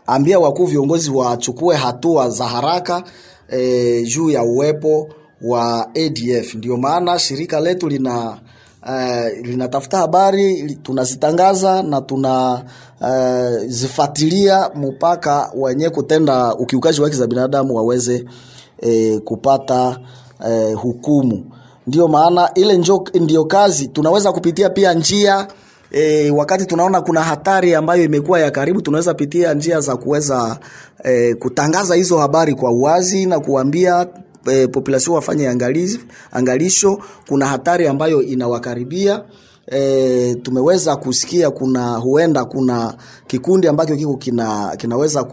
kuambia 0.10 0.40
wakuu 0.40 0.66
viongozi 0.66 1.12
wachukue 1.12 1.76
hatua 1.76 2.30
za 2.30 2.48
haraka 2.48 3.04
e, 3.50 4.02
juu 4.04 4.30
ya 4.30 4.44
uwepo 4.44 5.10
wa 5.42 5.88
ADF. 5.96 6.56
Ndio 6.56 6.78
maana 6.78 7.20
shirika 7.20 7.60
letu 7.60 7.90
lina 7.90 8.38
uh, 8.84 9.46
linatafuta 9.48 9.98
habari 9.98 10.78
tunazitangaza 10.84 11.84
na 11.84 12.02
tunazifuatilia 12.02 14.70
uh, 14.70 14.76
mpaka 14.76 15.52
wenye 15.56 15.90
kutenda 15.90 16.56
ukiukaji 16.56 17.02
wa 17.02 17.08
haki 17.08 17.18
za 17.18 17.28
binadamu 17.28 17.76
waweze 17.76 18.26
eh, 18.82 19.20
kupata 19.20 20.00
eh, 20.50 20.76
hukumu. 20.76 21.46
Ndio 21.88 22.08
maana 22.08 22.52
ile 22.56 22.78
njo, 22.78 23.04
ndio 23.14 23.46
kazi 23.46 23.88
tunaweza 23.88 24.32
kupitia 24.32 24.70
pia 24.70 24.94
njia 24.94 25.48
E, 25.92 26.32
wakati 26.32 26.66
tunaona 26.66 27.02
kuna 27.02 27.22
hatari 27.24 27.76
ambayo 27.76 28.04
imekuwa 28.04 28.40
ya 28.40 28.52
karibu, 28.52 28.82
tunaweza 28.82 29.14
pitia 29.14 29.54
njia 29.54 29.80
za 29.82 29.96
kuweza 29.98 30.60
e, 31.04 31.34
kutangaza 31.36 31.96
hizo 31.96 32.18
habari 32.18 32.54
kwa 32.56 32.72
uwazi 32.72 33.26
na 33.26 33.40
kuambia 33.40 34.08
e, 34.52 34.68
population 34.68 35.16
wafanye 35.16 35.48
angalizi, 35.50 36.00
angalisho. 36.32 37.00
Kuna 37.28 37.46
hatari 37.46 37.88
ambayo 37.88 38.22
inawakaribia. 38.24 39.24
E, 39.72 40.36
tumeweza 40.36 40.96
kusikia 40.96 41.50
kuna 41.50 41.96
huenda 41.96 42.46
kuna 42.46 42.94
kikundi 43.28 43.68
ambacho 43.68 43.96
kiko 43.96 44.18
kina, 44.18 44.76
kinaweza 44.78 45.24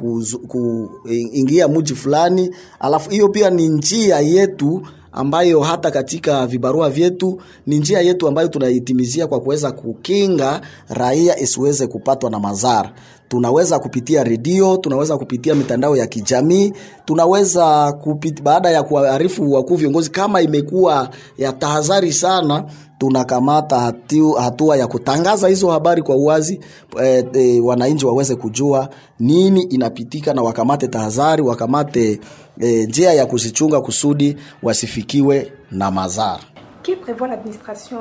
kuingia 1.01 1.69
mji 1.69 1.95
fulani, 1.95 2.55
alafu 2.81 3.11
hiyo 3.11 3.29
pia 3.29 3.51
ni 3.51 3.69
njia 3.69 4.21
yetu 4.21 4.83
ambayo 5.17 5.61
hata 5.61 5.91
katika 5.91 6.47
vibarua 6.47 6.91
vyetu 6.91 7.41
ni 7.67 7.79
njia 7.79 8.01
yetu 8.01 8.29
ambayo 8.29 8.49
tunaitimizia 8.49 9.27
kwa 9.27 9.41
kuweza 9.41 9.73
kukinga 9.73 10.61
raia 10.89 11.39
isiweze 11.39 11.87
kupatwa 11.87 12.31
na 12.31 12.39
madhara. 12.41 12.93
Tunaweza 13.29 13.79
kupitia 13.79 14.25
redio, 14.25 14.77
tunaweza 14.77 15.17
kupitia 15.19 15.55
mitandao 15.55 15.97
ya 15.97 16.07
kijamii, 16.07 16.73
tunaweza 17.05 17.93
kupit, 17.93 18.43
baada 18.43 18.71
ya 18.71 18.83
kuarifu 18.83 19.53
wakuu 19.53 19.75
viongozi 19.77 20.11
kama 20.11 20.41
imekuwa 20.41 21.11
ya 21.39 21.53
tahadhari 21.53 22.13
sana 22.13 22.65
tunakamata 22.99 23.93
hatua 24.41 24.77
ya 24.77 24.87
kutangaza 24.87 25.49
hizo 25.49 25.71
habari 25.71 26.03
kwa 26.03 26.17
uwazi 26.17 26.61
e, 27.05 27.25
e, 27.33 27.61
wananchi 27.61 28.07
waweze 28.07 28.35
kujua 28.37 28.89
nini 29.21 29.63
inapitika 29.63 30.35
na 30.35 30.43
wakamate 30.43 30.89
tahadhari, 30.89 31.43
wakamate 31.43 32.21
e, 32.61 32.87
njia 32.87 33.13
ya 33.13 33.27
kuzichunga 33.27 33.81
kusudi 33.81 34.37
wasifikiwe 34.63 35.53
na 35.71 35.91
madhara. 35.91 36.41
Qui 36.87 36.95
prévoit 36.95 37.27
l'administration 37.27 37.99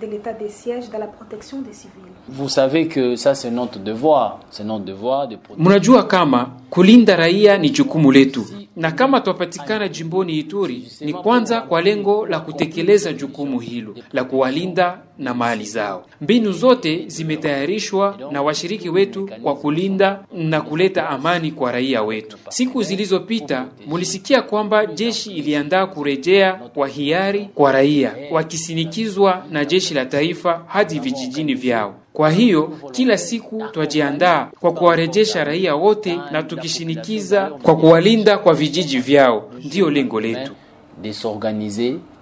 de 0.00 0.06
l'état 0.06 0.32
de 0.32 0.46
siège 0.46 0.88
dans 0.90 0.98
la 1.00 1.08
protection 1.08 1.60
des 1.60 1.72
civils? 1.72 2.12
Vous 2.28 2.48
savez 2.48 2.86
que 2.86 3.16
ça 3.16 3.34
c'est 3.34 3.50
notre 3.50 3.80
devoir, 3.80 4.38
c'est 4.48 4.62
notre 4.62 4.84
devoir 4.84 5.26
de 5.26 5.34
protéger. 5.34 5.68
Mnajua 5.68 6.04
kama 6.04 6.50
kulinda 6.70 7.16
raia 7.16 7.58
ni 7.58 7.70
jukumu 7.74 8.12
letu, 8.12 8.44
na 8.76 8.92
kama 8.92 9.20
twapatikana 9.20 9.88
jimboni 9.88 10.38
Ituri 10.38 10.88
ni 11.00 11.12
kwanza 11.12 11.60
kwa 11.60 11.82
lengo 11.82 12.26
la 12.26 12.40
kutekeleza 12.40 13.12
jukumu 13.12 13.60
hilo 13.60 13.94
la 14.12 14.24
kuwalinda 14.24 14.98
na 15.22 15.34
mali 15.34 15.64
zao. 15.64 16.04
Mbinu 16.20 16.52
zote 16.52 17.04
zimetayarishwa 17.06 18.18
na 18.30 18.42
washiriki 18.42 18.88
wetu 18.88 19.30
kwa 19.42 19.54
kulinda 19.56 20.20
na 20.32 20.60
kuleta 20.60 21.08
amani 21.08 21.50
kwa 21.50 21.72
raia 21.72 22.02
wetu. 22.02 22.38
Siku 22.48 22.82
zilizopita 22.82 23.66
mulisikia 23.86 24.42
kwamba 24.42 24.86
jeshi 24.86 25.30
iliandaa 25.32 25.86
kurejea 25.86 26.52
kwa 26.52 26.88
hiari 26.88 27.48
kwa 27.54 27.72
raia 27.72 28.14
wakisinikizwa 28.30 29.44
na 29.50 29.64
jeshi 29.64 29.94
la 29.94 30.06
taifa 30.06 30.62
hadi 30.66 30.98
vijijini 30.98 31.54
vyao. 31.54 31.94
Kwa 32.12 32.30
hiyo 32.30 32.72
kila 32.92 33.18
siku 33.18 33.62
twajiandaa 33.72 34.48
kwa 34.60 34.72
kuwarejesha 34.72 35.44
raia 35.44 35.74
wote 35.74 36.18
na 36.32 36.42
tukishinikiza 36.42 37.46
kwa 37.62 37.76
kuwalinda 37.76 38.38
kwa 38.38 38.54
vijiji 38.54 38.98
vyao, 38.98 39.50
ndiyo 39.64 39.90
lengo 39.90 40.20
letu. 40.20 40.52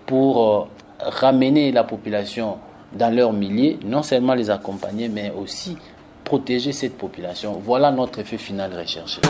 Pour 0.06 0.36
euh, 0.36 0.66
ramener 1.20 1.72
la 1.72 1.84
population 1.84 2.54
dans 2.92 3.14
leur 3.14 3.32
milieu, 3.32 3.76
non 3.84 4.02
seulement 4.02 4.34
les 4.34 4.50
accompagner, 4.50 5.08
mais 5.08 5.32
aussi 5.40 5.76
protéger 6.24 6.72
cette 6.72 6.96
population. 6.98 7.60
Voilà 7.64 7.90
notre 7.90 8.18
effet 8.20 8.38
final 8.38 8.70
recherché. 8.78 9.20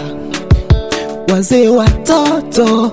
wazee 1.33 1.69
watoto 1.69 2.93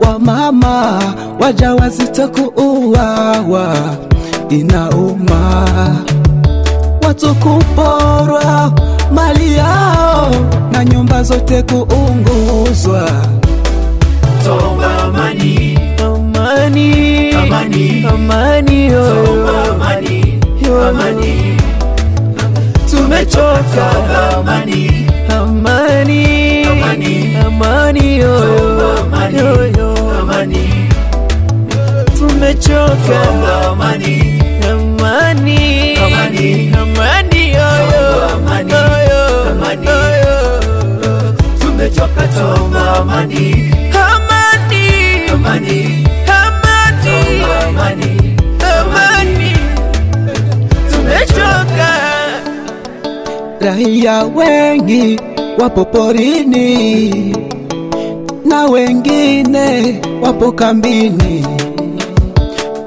wa 0.00 0.18
mama 0.18 0.98
wajawazito 1.40 2.28
kuuawa 2.28 3.74
inauma 4.48 5.64
watu 7.06 7.34
kuporwa 7.34 8.72
mali 9.14 9.52
yao 9.54 10.30
na 10.72 10.84
nyumba 10.84 11.22
zote 11.22 11.62
kuunguzwa 11.62 13.08
Tomba 14.44 15.02
amani, 15.02 15.78
amani. 16.66 17.32
Amani, 17.34 18.04
amani 18.06 18.88
tomba 18.90 19.56
amani, 19.70 20.18
amani, 20.64 21.32
tumechoka. 22.90 23.86
Amani, 24.38 25.08
amani. 25.28 26.22
Amani. 26.64 27.36
amani 27.46 28.18
yo 28.18 28.34
amani, 29.02 29.38
yo 29.38 29.50
yo. 29.78 29.88
Amani, 30.20 30.64
tumechoka. 32.16 33.18
Amani, 33.70 34.14
amani. 34.70 35.96
Amani. 35.96 36.46
amani 36.80 37.42
tumechoka. 41.60 42.22
Amani, 42.42 42.92
amani. 43.02 43.44
Amani, 44.02 44.84
amani 45.32 45.80
amani, 47.60 48.36
amani. 48.78 49.52
Tumechoka. 50.90 51.90
Raia 53.60 54.24
wengi 54.24 55.20
wapo 55.58 55.84
porini 55.84 57.36
na 58.44 58.64
wengine 58.64 60.00
wapo 60.22 60.52
kambini. 60.52 61.46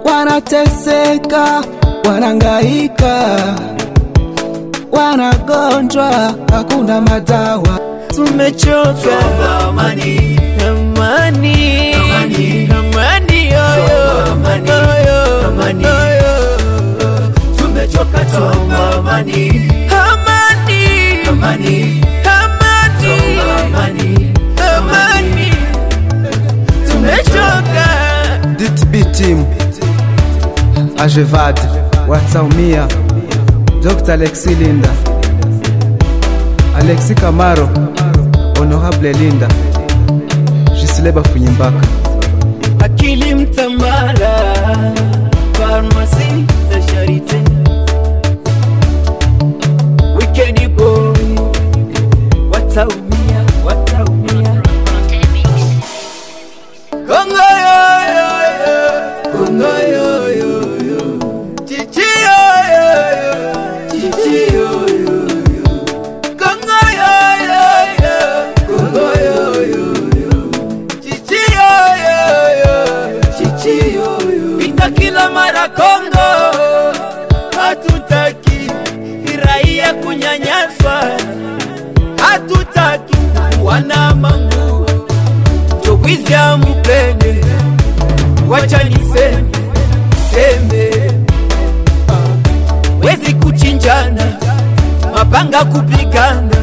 Wanateseka 0.06 1.64
wanangaika 2.10 3.26
wanagonjwa 4.92 6.36
hakuna 6.52 7.02
madawa. 7.02 7.80
Tumechoka. 8.16 9.20
Amani, 9.68 10.40
amani. 10.68 11.94
Amani. 11.94 12.65
Amani. 14.56 15.46
Amani. 15.48 15.86
tumechoka 17.58 18.26
tuomba 18.26 18.96
amani, 18.96 19.72
amani. 21.30 22.02
Amani, 24.78 25.52
tumechoka. 26.92 27.86
Ajevad 30.98 31.60
Watsaumia 32.08 32.88
Dr. 33.84 34.14
Alexi 34.14 34.56
Linda. 34.56 34.90
Alexi 36.80 37.16
Kamaro. 37.16 37.70
Honorable 38.60 39.14
Linda. 39.14 39.48
Jisileba 40.82 41.24
Funyimbaka 41.24 41.88
pharmacy 45.58 46.55
Chokwizi 86.06 86.34
ya 86.34 86.58
mupende 86.58 87.46
Wacha 88.50 88.84
niseme 88.84 89.44
Seme. 90.32 91.12
Wezi 93.04 93.34
kuchinjana 93.34 94.24
Mapanga 95.16 95.66
kupigana 95.66 96.56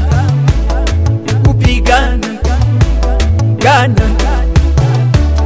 Kupigana 1.46 2.26
Gana. 3.59 4.02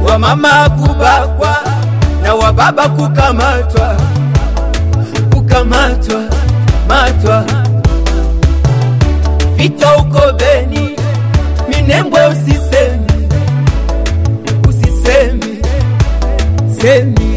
Wamama 0.07 0.69
kubakwa 0.69 1.57
Na 2.23 2.33
wababa 2.35 2.89
kukamatwa 2.89 3.95
Kukamatwa 5.33 6.21
Matwa. 6.87 7.45
Vita 9.55 9.95
uko 9.97 10.31
Beni 10.33 10.89
Minembwe 11.69 12.27
usisemi 12.27 13.06
Semi 16.87 17.35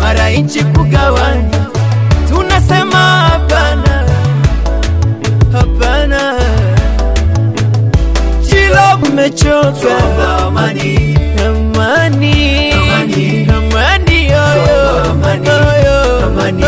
Mara 0.00 0.30
nchi 0.30 0.64
kugawanya 0.64 1.66
Tunasema 2.28 2.98
hapana 2.98 4.04
Hapana. 5.52 6.34
Chilo 8.48 9.10
mmechoka 9.12 9.96
amani, 10.46 11.18
Amani 11.46 12.72
amani 12.72 13.48
amani 13.48 14.32
amani, 14.32 15.48
amani. 16.24 16.64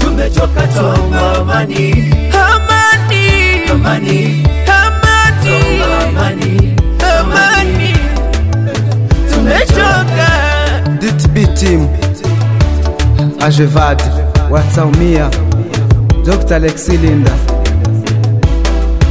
tumechoka 0.00 0.66
tuomba 0.66 1.32
amani 1.38 2.14
amani 2.32 3.24
amani 3.72 4.46
tuomba 4.65 4.65
tumechoka 9.46 10.28
DTB 11.00 11.54
team 11.54 11.88
Ajevad 13.40 14.02
Watsaumia 14.50 15.30
Dr. 16.24 16.54
Alexi 16.54 16.96
Linda. 16.96 17.30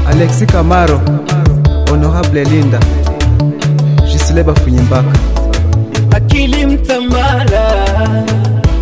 Alexi 0.09 0.45
Kamaro 0.45 1.01
Honorable 1.89 2.43
Linda. 2.43 2.79
Jisileba 4.11 4.55
Funyimbaka 4.55 5.19
akili 6.11 6.65
mtambala 6.65 7.85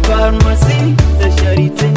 farmasi 0.01 0.95
za 1.19 1.31
sharite 1.43 1.89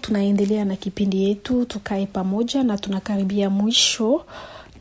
tunaendelea 0.00 0.64
na 0.64 0.76
kipindi 0.76 1.24
yetu 1.24 1.64
tukae 1.64 2.06
pamoja, 2.06 2.62
na 2.62 2.78
tunakaribia 2.78 3.50
mwisho, 3.50 4.24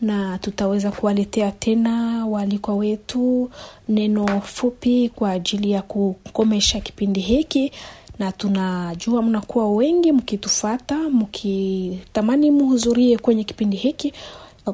na 0.02 0.38
tutaweza 0.38 0.92
kuwaletea 0.92 1.52
tena 1.52 2.26
waalikwa 2.26 2.76
wetu 2.76 3.50
neno 3.90 4.42
fupi 4.42 5.10
kwa 5.16 5.32
ajili 5.32 5.72
ya 5.72 5.82
kukomesha 5.82 6.80
kipindi 6.80 7.20
hiki, 7.20 7.72
na 8.20 8.32
tunajua 8.32 9.22
mnakuwa 9.22 9.72
wengi 9.72 10.12
mkitufata 10.12 10.96
mkitamani 10.98 12.52
muhudhurie 12.52 13.18
kwenye 13.18 13.44
kipindi 13.44 13.78
hiki 13.78 14.14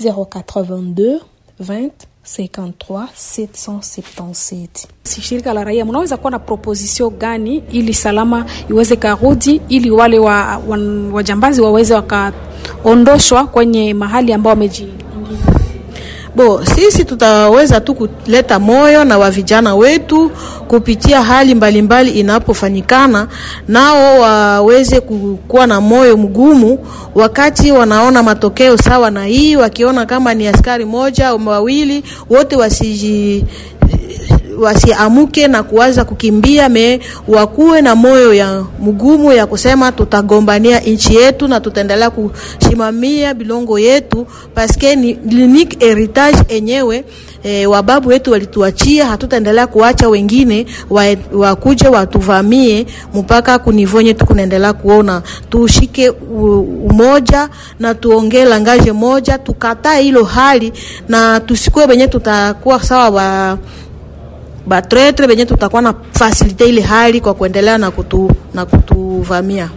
082 0.00 1.20
20 1.60 1.90
53 2.24 3.06
777. 3.16 4.68
Si 5.02 5.20
shirika 5.22 5.52
la 5.52 5.64
raia 5.64 5.84
mnaweza 5.84 6.16
kuwa 6.16 6.30
na 6.30 6.38
proposition 6.38 7.10
gani 7.10 7.62
ili 7.72 7.94
salama 7.94 8.44
iweze 8.70 8.96
karudi 8.96 9.60
ili 9.68 9.90
wale 9.90 10.18
wa, 10.18 10.58
wa, 10.68 10.78
wajambazi 11.12 11.60
waweze 11.60 11.94
wakaondoshwa 11.94 13.46
kwenye 13.46 13.94
mahali 13.94 14.32
ambao 14.32 14.50
wamejiingiza? 14.50 15.04
Bo, 16.36 16.64
sisi 16.64 17.04
tutaweza 17.04 17.80
tu 17.80 17.94
kuleta 17.94 18.58
moyo 18.58 19.04
na 19.04 19.18
wa 19.18 19.30
vijana 19.30 19.74
wetu 19.74 20.30
kupitia 20.68 21.22
hali 21.22 21.54
mbalimbali 21.54 22.10
inapofanyikana, 22.10 23.28
nao 23.68 24.20
waweze 24.20 25.00
kuwa 25.48 25.66
na 25.66 25.80
moyo 25.80 26.16
mgumu 26.16 26.78
wakati 27.14 27.72
wanaona 27.72 28.22
matokeo 28.22 28.76
sawa 28.78 29.10
na 29.10 29.24
hii, 29.24 29.56
wakiona 29.56 30.06
kama 30.06 30.34
ni 30.34 30.46
askari 30.48 30.84
moja 30.84 31.28
au 31.28 31.46
wawili 31.48 32.02
wote 32.30 32.56
wasiji 32.56 33.44
wasiamuke 34.58 35.48
na 35.48 35.62
kuwaza 35.62 36.04
kukimbia 36.04 36.68
me 36.68 37.00
wakuwe 37.28 37.82
na 37.82 37.94
moyo 37.94 38.34
ya 38.34 38.64
mgumu 38.80 39.32
ya 39.32 39.46
kusema 39.46 39.92
tutagombania 39.92 40.80
nchi 40.80 41.14
yetu 41.16 41.48
na 41.48 41.60
tutaendelea 41.60 42.10
kushimamia 42.10 43.34
bilongo 43.34 43.78
yetu 43.78 44.26
paske 44.54 44.96
ni 44.96 45.18
unique 45.44 45.86
heritage 45.86 46.38
enyewe 46.48 47.04
e, 47.42 47.66
wababu 47.66 48.08
wetu 48.08 48.30
walituachia, 48.32 49.06
hatutaendelea 49.06 49.66
kuacha 49.66 50.08
wengine 50.08 50.66
wakuje 51.32 51.88
wa 51.88 51.98
watuvamie 51.98 52.86
mpaka 53.14 53.58
kunivonye 53.58 54.14
tu 54.14 54.26
kunaendelea 54.26 54.72
kuona. 54.72 55.22
Tushike 55.50 56.10
umoja 56.90 57.48
na 57.78 57.94
tuongee 57.94 58.44
langaje 58.44 58.92
moja, 58.92 59.38
tukataa 59.38 59.96
hilo 59.96 60.24
hali 60.24 60.72
na 61.08 61.40
tusikue 61.40 61.84
wenye 61.86 62.08
tutakuwa 62.08 62.82
sawa 62.82 63.08
wa 63.10 63.58
batretre 64.66 65.26
benye 65.26 65.46
tutakuwa 65.46 65.82
na 65.82 65.94
fasilite 66.12 66.64
ile 66.68 66.80
hali 66.80 67.20
kwa 67.20 67.34
kuendelea 67.34 67.78
na 67.78 67.90
kutu, 67.90 68.30
na 68.54 68.66
kutuvamia. 68.66 69.70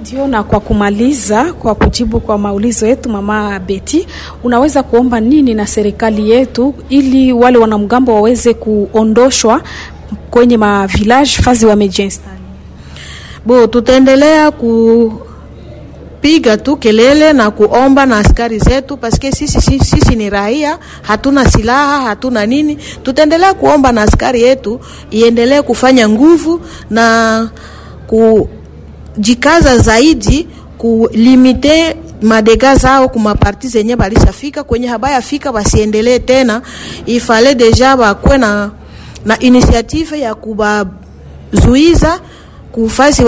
Ndio, 0.00 0.26
na 0.26 0.42
kwa 0.42 0.60
kumaliza, 0.60 1.52
kwa 1.52 1.74
kujibu 1.74 2.20
kwa 2.20 2.38
maulizo 2.38 2.86
yetu, 2.86 3.08
mama 3.08 3.58
Beti, 3.58 4.06
unaweza 4.44 4.82
kuomba 4.82 5.20
nini 5.20 5.54
na 5.54 5.66
serikali 5.66 6.30
yetu 6.30 6.74
ili 6.88 7.32
wale 7.32 7.58
wanamgambo 7.58 8.14
waweze 8.14 8.54
kuondoshwa 8.54 9.62
kwenye 10.30 10.56
ma 10.56 10.86
village 10.86 11.30
fazi 11.30 11.66
wamejinstali? 11.66 12.36
Bo, 13.46 13.66
tutaendelea 13.66 14.50
ku 14.50 15.12
piga 16.22 16.56
tu 16.56 16.76
kelele 16.76 17.32
na 17.32 17.50
kuomba 17.50 18.06
na 18.06 18.18
askari 18.18 18.58
zetu 18.58 18.96
paske 18.96 19.32
sisi, 19.32 19.60
sisi, 19.60 19.84
sisi 19.84 20.16
ni 20.16 20.30
raia, 20.30 20.78
hatuna 21.02 21.50
silaha, 21.50 22.00
hatuna 22.02 22.46
nini. 22.46 22.78
Tutaendelea 23.02 23.54
kuomba 23.54 23.92
na 23.92 24.02
askari 24.02 24.42
yetu 24.42 24.80
iendelee 25.10 25.62
kufanya 25.62 26.08
nguvu 26.08 26.60
na 26.90 27.50
kujikaza 28.06 29.78
zaidi 29.78 30.48
kulimite 30.78 31.96
madega 32.22 32.76
zao 32.76 33.08
kumaparti 33.08 33.68
zenye 33.68 33.96
balishafika 33.96 34.64
kwenye 34.64 34.86
habaya 34.88 35.22
fika, 35.22 35.50
wasiendelee 35.50 36.18
tena. 36.18 36.62
Ifale 37.06 37.54
deja 37.54 37.96
bakwe 37.96 38.38
na, 38.38 38.70
na 39.24 39.38
initiative 39.38 40.20
ya 40.20 40.34
kubazuiza 40.34 42.20
kufasi 42.72 43.24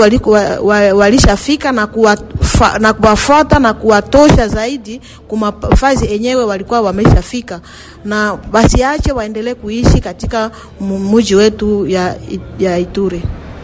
walishafika 0.93 1.71
na 1.71 1.87
kuwafuata 1.87 2.79
na 2.79 2.93
kuwafuata 2.93 3.59
na 3.59 3.73
kuwatosha 3.73 4.47
zaidi 4.47 5.01
kumafazi 5.27 6.05
enyewe 6.13 6.43
walikuwa 6.43 6.81
wameshafika, 6.81 7.61
na 8.05 8.37
wasiache 8.53 9.11
waendelee 9.11 9.53
kuishi 9.53 9.99
katika 10.01 10.51
muji 10.79 11.35
wetu 11.35 11.87
ya, 11.87 12.15
ya 12.59 12.77
Ituri. 12.77 13.21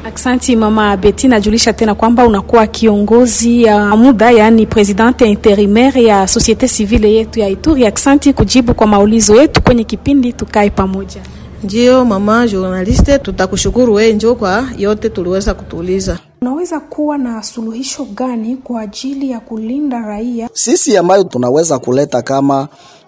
Aksanti 0.07 0.55
mama 0.55 0.97
Beti, 0.97 1.27
najulisha 1.27 1.73
tena 1.73 1.95
kwamba 1.95 2.25
unakuwa 2.25 2.67
kiongozi 2.67 3.63
ya 3.63 3.95
muda, 3.97 4.31
yaani 4.31 4.65
presidente 4.65 5.25
interimaire 5.29 6.03
ya 6.03 6.27
societe 6.27 6.67
civile 6.67 7.13
yetu 7.13 7.39
ya 7.39 7.49
Ituri. 7.49 7.85
Aksanti 7.85 8.33
kujibu 8.33 8.73
kwa 8.73 8.87
maulizo 8.87 9.35
yetu 9.35 9.61
kwenye 9.61 9.83
kipindi 9.83 10.33
tukae 10.33 10.69
pamoja. 10.69 11.21
Ndio 11.63 12.05
mama 12.05 12.47
journaliste, 12.47 13.19
tutakushukuru 13.19 13.93
wewe 13.93 14.13
njo 14.13 14.35
kwa 14.35 14.67
yote 14.77 15.09
tuliweza 15.09 15.53
kutuuliza. 15.53 16.19
Unaweza 16.41 16.79
kuwa 16.79 17.17
na 17.17 17.43
suluhisho 17.43 18.05
gani 18.05 18.55
kwa 18.57 18.81
ajili 18.81 19.29
ya 19.31 19.39
kulinda 19.39 19.99
raia? 19.99 20.49
Sisi 20.53 20.97
ambayo 20.97 21.23
tunaweza 21.23 21.79
kuleta 21.79 22.21
kama 22.21 22.67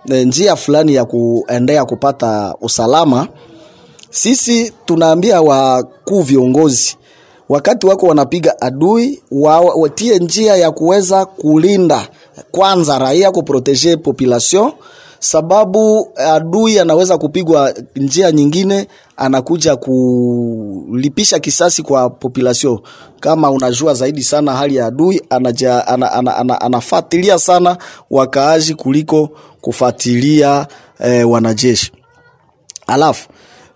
e, 0.09 0.25
njia 0.25 0.55
fulani 0.55 0.93
ya 0.93 1.05
kuendea 1.05 1.85
kupata 1.85 2.55
usalama, 2.61 3.27
sisi 4.09 4.73
tunaambia 4.85 5.41
wakuu 5.41 6.21
viongozi 6.21 6.97
wakati 7.49 7.85
wako 7.87 8.05
wanapiga 8.05 8.61
adui 8.61 9.21
wao, 9.31 9.65
watie 9.65 10.19
njia 10.19 10.55
ya 10.55 10.71
kuweza 10.71 11.25
kulinda 11.25 12.07
kwanza 12.51 12.99
raia, 12.99 13.31
kuproteje 13.31 13.97
population 13.97 14.71
sababu 15.33 16.09
adui 16.15 16.79
anaweza 16.79 17.17
kupigwa 17.17 17.73
njia 17.95 18.31
nyingine, 18.31 18.87
anakuja 19.17 19.75
kulipisha 19.75 21.39
kisasi 21.39 21.83
kwa 21.83 22.09
population. 22.09 22.79
Kama 23.19 23.51
unajua 23.51 23.93
zaidi 23.93 24.23
sana 24.23 24.53
hali 24.55 24.75
ya 24.75 24.85
adui, 24.85 25.21
anaja, 25.29 25.87
ana, 25.87 26.11
ana, 26.11 26.37
ana, 26.37 26.61
anafatilia 26.61 27.39
sana 27.39 27.77
wakaaji 28.11 28.73
kuliko 28.75 29.29
kufatilia 29.61 30.67
eh, 30.99 31.29
wanajeshi. 31.29 31.91
Alafu 32.87 33.29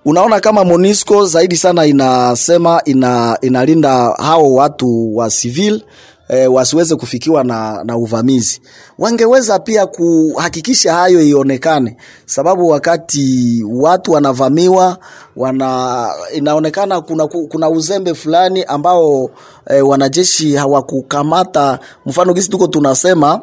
unaona 0.05 0.39
kama 0.39 0.63
Monisco 0.63 1.25
zaidi 1.25 1.57
sana 1.57 1.85
inasema 1.85 2.81
ina, 2.85 3.37
inalinda 3.41 4.13
hao 4.17 4.53
watu 4.53 5.15
wa 5.17 5.29
civil 5.29 5.81
e, 6.29 6.47
wasiweze 6.47 6.95
kufikiwa 6.95 7.43
na, 7.43 7.83
na 7.83 7.97
uvamizi. 7.97 8.61
Wangeweza 8.99 9.59
pia 9.59 9.85
kuhakikisha 9.85 10.93
hayo 10.93 11.21
ionekane, 11.21 11.97
sababu 12.25 12.67
wakati 12.67 13.63
watu 13.71 14.11
wanavamiwa 14.11 14.97
wana, 15.35 16.07
inaonekana 16.33 17.01
kuna, 17.01 17.27
kuna 17.27 17.69
uzembe 17.69 18.13
fulani 18.13 18.63
ambao 18.63 19.29
e, 19.69 19.81
wanajeshi 19.81 20.55
hawakukamata. 20.55 21.79
Mfano 22.05 22.33
gisi 22.33 22.49
tuko 22.49 22.67
tunasema 22.67 23.41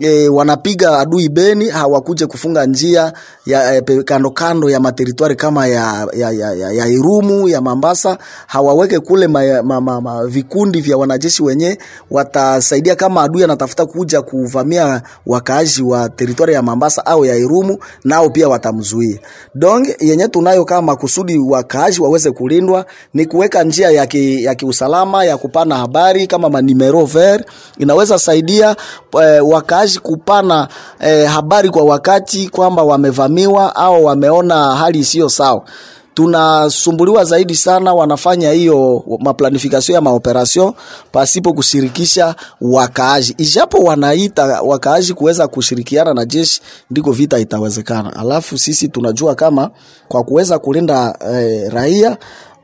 e, 0.00 0.28
wanapiga 0.28 0.98
adui 0.98 1.28
Beni 1.28 1.68
hawakuje 1.68 2.26
kufunga 2.26 2.66
njia 2.66 3.12
ya 3.46 3.74
e, 3.76 3.82
kando 4.04 4.30
kando 4.30 4.70
ya 4.70 4.80
materitwari 4.80 5.36
kama 5.36 5.66
ya, 5.66 6.06
ya, 6.16 6.30
ya, 6.30 6.52
ya, 6.52 6.72
ya 6.72 6.86
Irumu 6.86 7.48
ya 7.48 7.60
Mambasa, 7.60 8.18
hawaweke 8.46 8.98
kule 9.00 9.26
ma, 9.28 9.62
ma, 9.62 9.80
ma, 9.80 10.00
ma, 10.00 10.26
vikundi 10.26 10.80
vya 10.80 10.96
wanajeshi 10.96 11.42
wenye 11.42 11.78
watasaidia 12.10 12.96
kama 12.96 13.22
adui 13.22 13.44
anatafuta 13.44 13.86
kuja 13.86 14.22
kuvamia 14.22 15.02
wakaaji 15.26 15.82
wa 15.82 16.08
teritwari 16.08 16.52
ya 16.54 16.62
Mambasa 16.62 17.06
au 17.06 17.24
ya 17.24 17.36
Irumu, 17.36 17.78
nao 18.04 18.30
pia 18.30 18.48
watamzuia. 18.48 19.18
Donc 19.54 19.88
yenye 20.00 20.28
tunayo 20.28 20.64
kama 20.64 20.96
kusudi 20.96 21.38
wakaaji 21.38 22.00
waweze 22.00 22.30
kulindwa 22.30 22.86
ni 23.14 23.26
kuweka 23.26 23.64
njia 23.64 23.90
ya, 23.90 24.06
ki, 24.06 24.44
ya 24.44 24.54
kiusalama 24.54 25.24
ya 25.24 25.36
kupana 25.36 25.76
habari 25.76 26.26
kama 26.26 26.50
manimero 26.50 27.04
ver 27.04 27.44
inaweza 27.78 28.18
saidia 28.18 28.76
e, 29.22 29.40
wakaaji 29.40 29.83
kupana 29.88 30.68
eh, 31.00 31.28
habari 31.28 31.70
kwa 31.70 31.82
wakati 31.84 32.48
kwamba 32.48 32.82
wamevamiwa 32.82 33.76
au 33.76 34.04
wameona 34.04 34.74
hali 34.76 34.98
isiyo 34.98 35.28
sawa 35.28 35.62
tunasumbuliwa 36.14 37.24
zaidi 37.24 37.54
sana 37.54 37.94
wanafanya 37.94 38.50
hiyo 38.52 39.04
maplanifikasio 39.18 39.94
ya 39.94 40.00
maoperation 40.00 40.72
pasipo 41.12 41.52
kushirikisha 41.52 42.34
wakaaji, 42.60 43.34
ijapo 43.38 43.78
wanaita 43.78 44.62
wakaaji 44.62 45.14
kuweza 45.14 45.48
kushirikiana 45.48 46.14
na 46.14 46.24
jeshi, 46.24 46.60
ndiko 46.90 47.12
vita 47.12 47.38
itawezekana. 47.38 48.16
Alafu 48.16 48.58
sisi 48.58 48.88
tunajua 48.88 49.34
kama 49.34 49.70
kwa 50.08 50.24
kuweza 50.24 50.58
kulinda 50.58 51.18
eh, 51.32 51.72
raia 51.72 52.16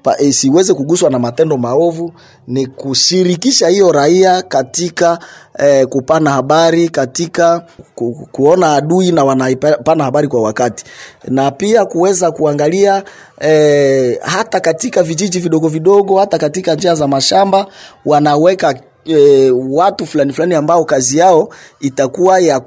pa- 0.02 0.18
isiweze 0.18 0.74
kuguswa 0.74 1.10
na 1.10 1.18
matendo 1.18 1.56
maovu 1.56 2.12
ni 2.46 2.66
kushirikisha 2.66 3.68
hiyo 3.68 3.92
raia 3.92 4.42
katika 4.42 5.18
eh, 5.58 5.86
kupana 5.86 6.30
habari 6.30 6.88
katika 6.88 7.66
ku, 7.94 8.28
kuona 8.32 8.74
adui 8.74 9.12
na 9.12 9.24
wanapana 9.24 10.04
habari 10.04 10.28
kwa 10.28 10.42
wakati. 10.42 10.84
Na 11.28 11.50
pia 11.50 11.84
kuweza 11.84 12.30
kuangalia 12.30 13.02
eh, 13.40 14.18
hata 14.22 14.60
katika 14.60 15.02
vijiji 15.02 15.38
vidogo 15.38 15.68
vidogo 15.68 16.18
hata 16.18 16.38
katika 16.38 16.74
njia 16.74 16.94
za 16.94 17.08
mashamba 17.08 17.66
wanaweka 18.06 18.74
e, 19.04 19.50
watu 19.70 20.06
fulani 20.06 20.32
fulani 20.32 20.54
ambao 20.54 20.84
kazi 20.84 21.18
yao 21.18 21.48
itakuwa 21.80 22.40
ya 22.40 22.60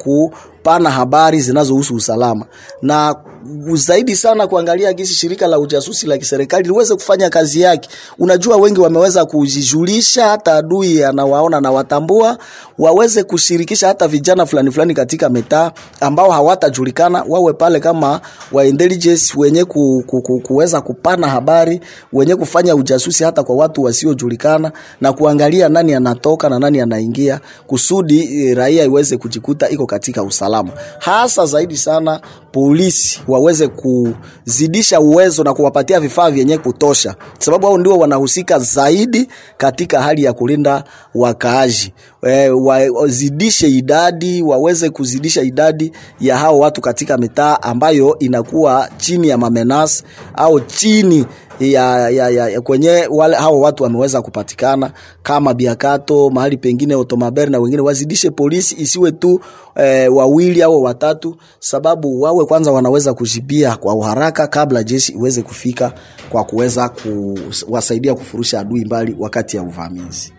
kupana 0.63 0.89
habari 0.91 1.41
zinazohusu 1.41 1.95
usalama 1.95 2.45
na 2.81 3.15
zaidi 3.73 4.15
sana 4.15 4.47
kuangalia 4.47 4.93
gisi 4.93 5.13
shirika 5.13 5.47
la 5.47 5.59
ujasusi 5.59 6.07
la 6.07 6.17
kiserikali 6.17 6.63
liweze 6.67 6.95
kufanya 6.95 7.29
kazi 7.29 7.61
yake. 7.61 7.89
Unajua, 8.19 8.57
wengi 8.57 8.79
wameweza 8.79 9.25
kujijulisha, 9.25 10.27
hata 10.27 10.55
adui 10.55 11.03
anawaona 11.03 11.61
na 11.61 11.71
watambua, 11.71 12.37
waweze 12.77 13.23
kushirikisha 13.23 13.87
hata 13.87 14.07
vijana 14.07 14.45
fulani 14.45 14.71
fulani 14.71 14.93
katika 14.93 15.29
mitaa 15.29 15.71
ambao 15.99 16.31
hawatajulikana, 16.31 17.25
wawe 17.29 17.53
pale 17.53 17.79
kama 17.79 18.21
wa 18.51 18.65
intelligence 18.65 19.33
wenye 19.37 19.65
ku, 19.65 20.03
ku, 20.07 20.21
ku, 20.21 20.39
kuweza 20.39 20.81
kupana 20.81 21.27
habari, 21.27 21.81
wenye 22.13 22.35
kufanya 22.35 22.75
ujasusi 22.75 23.23
hata 23.23 23.43
kwa 23.43 23.55
watu 23.55 23.83
wasiojulikana 23.83 24.71
na 25.01 25.13
kuangalia 25.13 25.69
nani 25.69 25.93
anatoka 25.93 26.49
na 26.49 26.59
nani 26.59 26.81
anaingia, 26.81 27.39
kusudi 27.67 28.45
eh, 28.47 28.57
raia 28.57 28.83
iweze 28.85 29.17
kujikuta 29.17 29.69
iko 29.69 29.85
katika 29.85 30.23
usalama, 30.23 30.52
hasa 30.99 31.45
zaidi 31.45 31.77
sana 31.77 32.21
polisi 32.51 33.21
waweze 33.27 33.67
kuzidisha 33.67 34.99
uwezo 34.99 35.43
na 35.43 35.53
kuwapatia 35.53 35.99
vifaa 35.99 36.31
vyenye 36.31 36.57
kutosha, 36.57 37.15
sababu 37.39 37.65
hao 37.67 37.77
ndio 37.77 37.97
wanahusika 37.97 38.59
zaidi 38.59 39.27
katika 39.57 40.01
hali 40.01 40.23
ya 40.23 40.33
kulinda 40.33 40.83
wakaaji. 41.15 41.93
E, 42.27 42.49
wazidishe 42.49 43.67
idadi, 43.67 44.41
waweze 44.43 44.89
kuzidisha 44.89 45.41
idadi 45.41 45.91
ya 46.19 46.37
hao 46.37 46.59
watu 46.59 46.81
katika 46.81 47.17
mitaa 47.17 47.57
ambayo 47.61 48.19
inakuwa 48.19 48.89
chini 48.97 49.27
ya 49.27 49.37
mamenas 49.37 50.03
au 50.35 50.59
chini 50.59 51.25
ya, 51.59 52.09
ya, 52.09 52.29
ya, 52.29 52.49
ya 52.49 52.61
kwenye 52.61 53.07
wale 53.09 53.35
hao 53.35 53.59
watu 53.59 53.83
wameweza 53.83 54.21
kupatikana 54.21 54.91
kama 55.23 55.53
Biakato 55.53 56.29
mahali 56.29 56.57
pengine 56.57 56.95
Otomaber 56.95 57.49
na 57.49 57.59
wengine, 57.59 57.81
wazidishe 57.81 58.29
polisi 58.29 58.75
isiwe 58.79 59.11
tu 59.11 59.39
e, 59.75 60.07
wawili 60.07 60.61
au 60.63 60.83
watatu, 60.83 61.35
sababu 61.59 62.21
wawe 62.21 62.45
kwanza 62.45 62.71
wanaweza 62.71 63.13
kujibia 63.13 63.75
kwa 63.77 63.93
uharaka 63.93 64.47
kabla 64.47 64.83
jeshi 64.83 65.11
iweze 65.11 65.41
kufika 65.41 65.93
kwa 66.29 66.43
kuweza 66.43 66.89
kuwasaidia 66.89 68.15
kufurusha 68.15 68.59
adui 68.59 68.85
mbali 68.85 69.15
wakati 69.19 69.57
ya 69.57 69.63
uvamizi. 69.63 70.33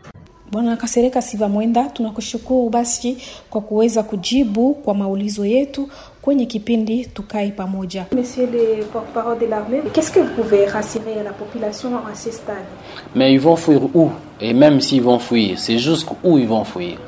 Bwana 0.55 0.77
Kasereka 0.77 1.23
Siva 1.23 1.49
Mwenda, 1.49 1.85
tunakushukuru 1.85 2.69
basi 2.71 3.17
kwa 3.51 3.61
kuweza 3.61 4.03
kujibu 4.03 4.75
kwa 4.75 4.95
maulizo 4.95 5.47
yetu 5.47 5.89
kwenye 6.23 6.47
kipindi 6.47 7.07
Tukae 7.07 7.51
Pamoja. 7.51 8.07
Monsieur 8.13 8.51
le 8.53 8.85
porte-parole 8.93 9.39
de 9.41 9.47
l'armée, 9.47 9.83
qu'est-ce 9.93 10.13
que 10.13 10.21
vous 10.21 10.35
pouvez 10.43 10.67
rassurer 10.67 11.23
la 11.25 11.33
population 11.33 11.89
à 11.97 12.15
ce 12.15 12.31
stade? 12.31 12.67
Mais 13.17 13.33
ils 13.33 13.41
vont 13.41 13.57
fuir 13.57 13.81
où? 13.97 14.11
Et 14.41 14.55
même 14.55 14.81
s'ils 14.81 15.03
vont 15.03 15.19
fuir, 15.19 15.59
c'est 15.59 15.79
jusqu'où 15.79 16.39
ils 16.39 16.47
vont 16.47 16.65
fuir 16.65 16.99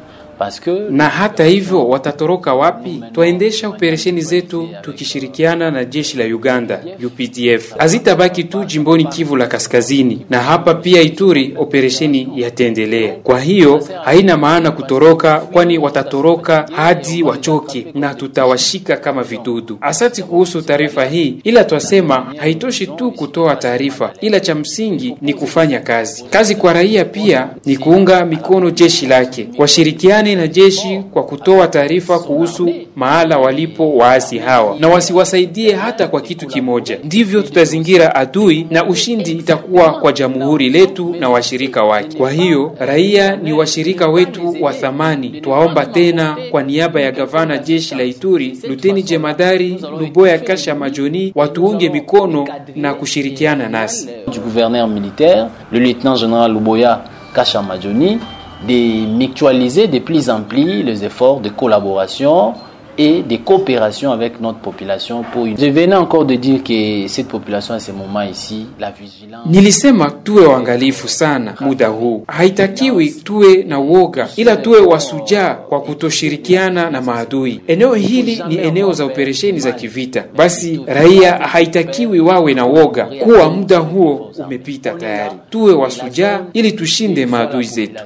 na 0.91 1.09
hata 1.09 1.45
hivyo 1.45 1.89
watatoroka 1.89 2.55
wapi? 2.55 3.03
Twaendesha 3.12 3.68
operesheni 3.68 4.20
zetu 4.20 4.68
tukishirikiana 4.82 5.70
na 5.70 5.84
jeshi 5.84 6.16
la 6.18 6.24
Uganda 6.24 6.80
UPDF, 7.07 7.76
hazitabaki 7.78 8.45
tu 8.45 8.64
jimboni 8.64 9.05
Kivu 9.05 9.37
la 9.37 9.47
Kaskazini, 9.47 10.26
na 10.30 10.39
hapa 10.41 10.74
pia 10.74 11.03
Ituri 11.03 11.55
operesheni 11.59 12.28
yataendelea. 12.37 13.14
Kwa 13.22 13.41
hiyo 13.41 13.89
haina 14.05 14.37
maana 14.37 14.70
kutoroka, 14.70 15.39
kwani 15.41 15.78
watatoroka 15.78 16.66
hadi 16.76 17.22
wachoke 17.22 17.87
na 17.95 18.14
tutawashika 18.14 18.97
kama 18.97 19.22
vidudu. 19.22 19.78
asati 19.80 20.22
kuhusu 20.22 20.62
taarifa 20.62 21.05
hii, 21.05 21.37
ila 21.45 21.64
twasema 21.64 22.34
haitoshi 22.37 22.87
tu 22.87 23.12
kutoa 23.12 23.57
taarifa, 23.57 24.12
ila 24.20 24.41
cha 24.41 24.55
msingi 24.55 25.16
ni 25.22 25.34
kufanya 25.34 25.80
kazi. 25.80 26.24
Kazi 26.30 26.55
kwa 26.55 26.72
raia 26.72 27.05
pia 27.05 27.49
ni 27.64 27.76
kuunga 27.76 28.24
mikono 28.24 28.70
jeshi 28.70 29.07
lake, 29.07 29.49
washirikiane 29.59 30.26
na 30.35 30.47
jeshi 30.47 31.01
kwa 31.12 31.22
kutoa 31.22 31.68
taarifa 31.68 32.18
kuhusu 32.18 32.70
mahala 32.97 33.39
walipo 33.39 33.97
waasi 33.97 34.39
hawa, 34.39 34.77
na 34.81 34.89
wasiwasaidie 34.89 35.72
hata 35.74 36.09
kwa 36.09 36.20
kitu 36.20 36.47
kimoja. 36.47 36.99
Ndivyo 37.05 37.43
tutazingira 37.43 38.14
adui 38.14 38.66
na 38.70 38.85
ushindi 38.89 39.31
itakuwa 39.33 39.91
kwa 39.93 40.12
jamhuri 40.12 40.70
letu 40.70 41.14
na 41.20 41.29
washirika 41.31 41.85
wake. 41.85 42.18
Kwa 42.18 42.31
hiyo 42.31 42.74
raia 42.79 43.37
ni 43.37 43.53
washirika 43.53 44.09
wetu 44.09 44.57
wa 44.61 44.72
thamani. 44.72 45.29
Twaomba 45.41 45.87
tena 45.87 46.37
kwa 46.51 46.62
niaba 46.62 47.01
ya 47.01 47.12
gavana 47.12 47.59
jeshi 47.59 47.95
la 47.95 48.03
Ituri, 48.05 48.59
luteni 48.68 49.03
jemadari 49.03 49.79
Luboya 50.01 50.39
Kasha 50.39 50.74
Majoni, 50.74 51.33
watuunge 51.35 51.89
mikono 51.89 52.49
na 52.77 52.95
kushirikiana 52.95 53.68
nasi. 53.68 54.09
du 54.35 54.41
gouverneur 54.41 54.89
militaire, 54.89 55.47
le 55.72 55.79
lieutenant-général 55.81 56.53
Luboya 56.53 57.01
Kashamadjoni, 57.33 58.18
de 58.67 59.07
mutualiser 59.19 59.87
de 59.89 59.99
plus 60.01 60.29
en 60.31 60.43
plus 60.43 60.83
les 60.83 61.05
efforts 61.05 61.41
de 61.41 61.49
collaboration 61.49 62.55
et 62.99 63.23
de 63.23 63.37
coopération 63.37 64.11
avec 64.11 64.41
notre 64.41 64.59
population 64.61 65.23
pour 65.31 65.45
une... 65.45 65.59
Je 65.59 65.67
venais 65.67 65.95
encore 65.97 66.25
de 66.25 66.35
dire 66.37 66.64
que 66.64 67.07
cette 67.09 67.29
population 67.29 67.75
à 67.75 67.79
ce 67.79 67.93
moment 67.93 68.23
ici, 68.23 68.67
la 68.81 68.91
vigilance... 68.91 69.47
Nilisema 69.47 70.11
tuwe 70.25 70.47
waangalifu 70.47 71.09
sana 71.09 71.55
muda 71.61 71.89
huu. 71.89 72.25
Haitakiwi 72.27 73.11
tuwe 73.11 73.62
na 73.62 73.79
woga, 73.79 74.29
ila 74.37 74.57
tuwe 74.57 74.81
wasujaa 74.81 75.55
kwa 75.55 75.81
kutoshirikiana 75.81 76.91
na 76.91 77.01
maadui. 77.03 77.61
Eneo 77.67 77.95
hili 77.95 78.43
ni 78.49 78.57
eneo 78.57 78.93
za 78.93 79.05
operesheni 79.05 79.61
za 79.61 79.73
kivita, 79.73 80.25
basi 80.37 80.81
raia 80.87 81.33
haitakiwi 81.33 82.21
wawe 82.21 82.55
na 82.55 82.64
woga 82.64 83.05
kuwa 83.05 83.51
muda 83.51 83.79
huo 83.79 84.33
umepita 84.47 84.91
tayari. 84.91 85.35
Tuwe 85.51 85.73
wasujaa 85.75 86.41
ili 86.53 86.73
tushinde 86.73 87.27
maadui 87.27 87.64
zetu. 87.64 88.03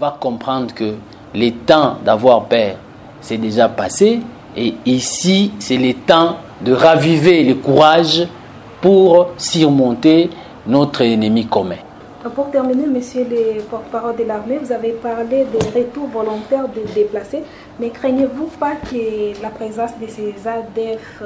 Va 0.00 0.16
comprendre 0.20 0.72
que 0.72 0.94
le 1.34 1.50
temps 1.50 1.96
d'avoir 2.04 2.44
peur, 2.44 2.76
c'est 3.20 3.36
déjà 3.36 3.68
passé. 3.68 4.20
Et 4.56 4.74
ici, 4.86 5.52
c'est 5.58 5.76
le 5.76 5.92
temps 5.92 6.36
de 6.60 6.72
raviver 6.72 7.42
le 7.42 7.56
courage 7.56 8.26
pour 8.80 9.30
surmonter 9.36 10.30
notre 10.66 11.02
ennemi 11.02 11.46
commun. 11.46 11.76
Pour 12.34 12.50
terminer, 12.50 12.86
monsieur 12.86 13.26
le 13.28 13.60
porte-parole 13.62 14.14
de 14.16 14.24
l'armée, 14.24 14.58
vous 14.62 14.70
avez 14.70 14.90
parlé 14.90 15.46
des 15.52 15.80
retours 15.80 16.08
volontaires 16.08 16.68
des 16.68 16.84
déplacés, 16.92 17.42
mais 17.80 17.90
craignez-vous 17.90 18.50
pas 18.58 18.72
que 18.88 19.40
la 19.42 19.48
présence 19.48 19.92
de 20.00 20.06
ces 20.06 20.34
ADF 20.46 21.22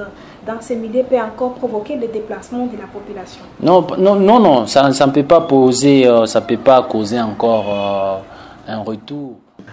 dans 0.47 0.61
ces 0.61 0.77
milieux 0.77 1.03
peut 1.03 1.17
encore 1.17 1.55
provoquer 1.55 1.97
le 1.97 2.07
déplacement 2.09 2.67
de 2.67 2.79
la 2.79 2.87
population? 2.87 3.43
Non, 3.61 3.85
non, 3.99 4.17
non, 4.17 4.39
non 4.39 4.67
ça, 4.67 4.93
ça 4.93 5.07
ne 5.07 5.13
peut 5.13 5.25
pas 5.25 5.41
poser, 5.41 6.07
euh, 6.07 6.27
ça 6.27 6.41
peut 6.41 6.57
pas 6.57 6.83
causer 6.83 7.21
encore 7.21 7.67
euh. 7.69 8.32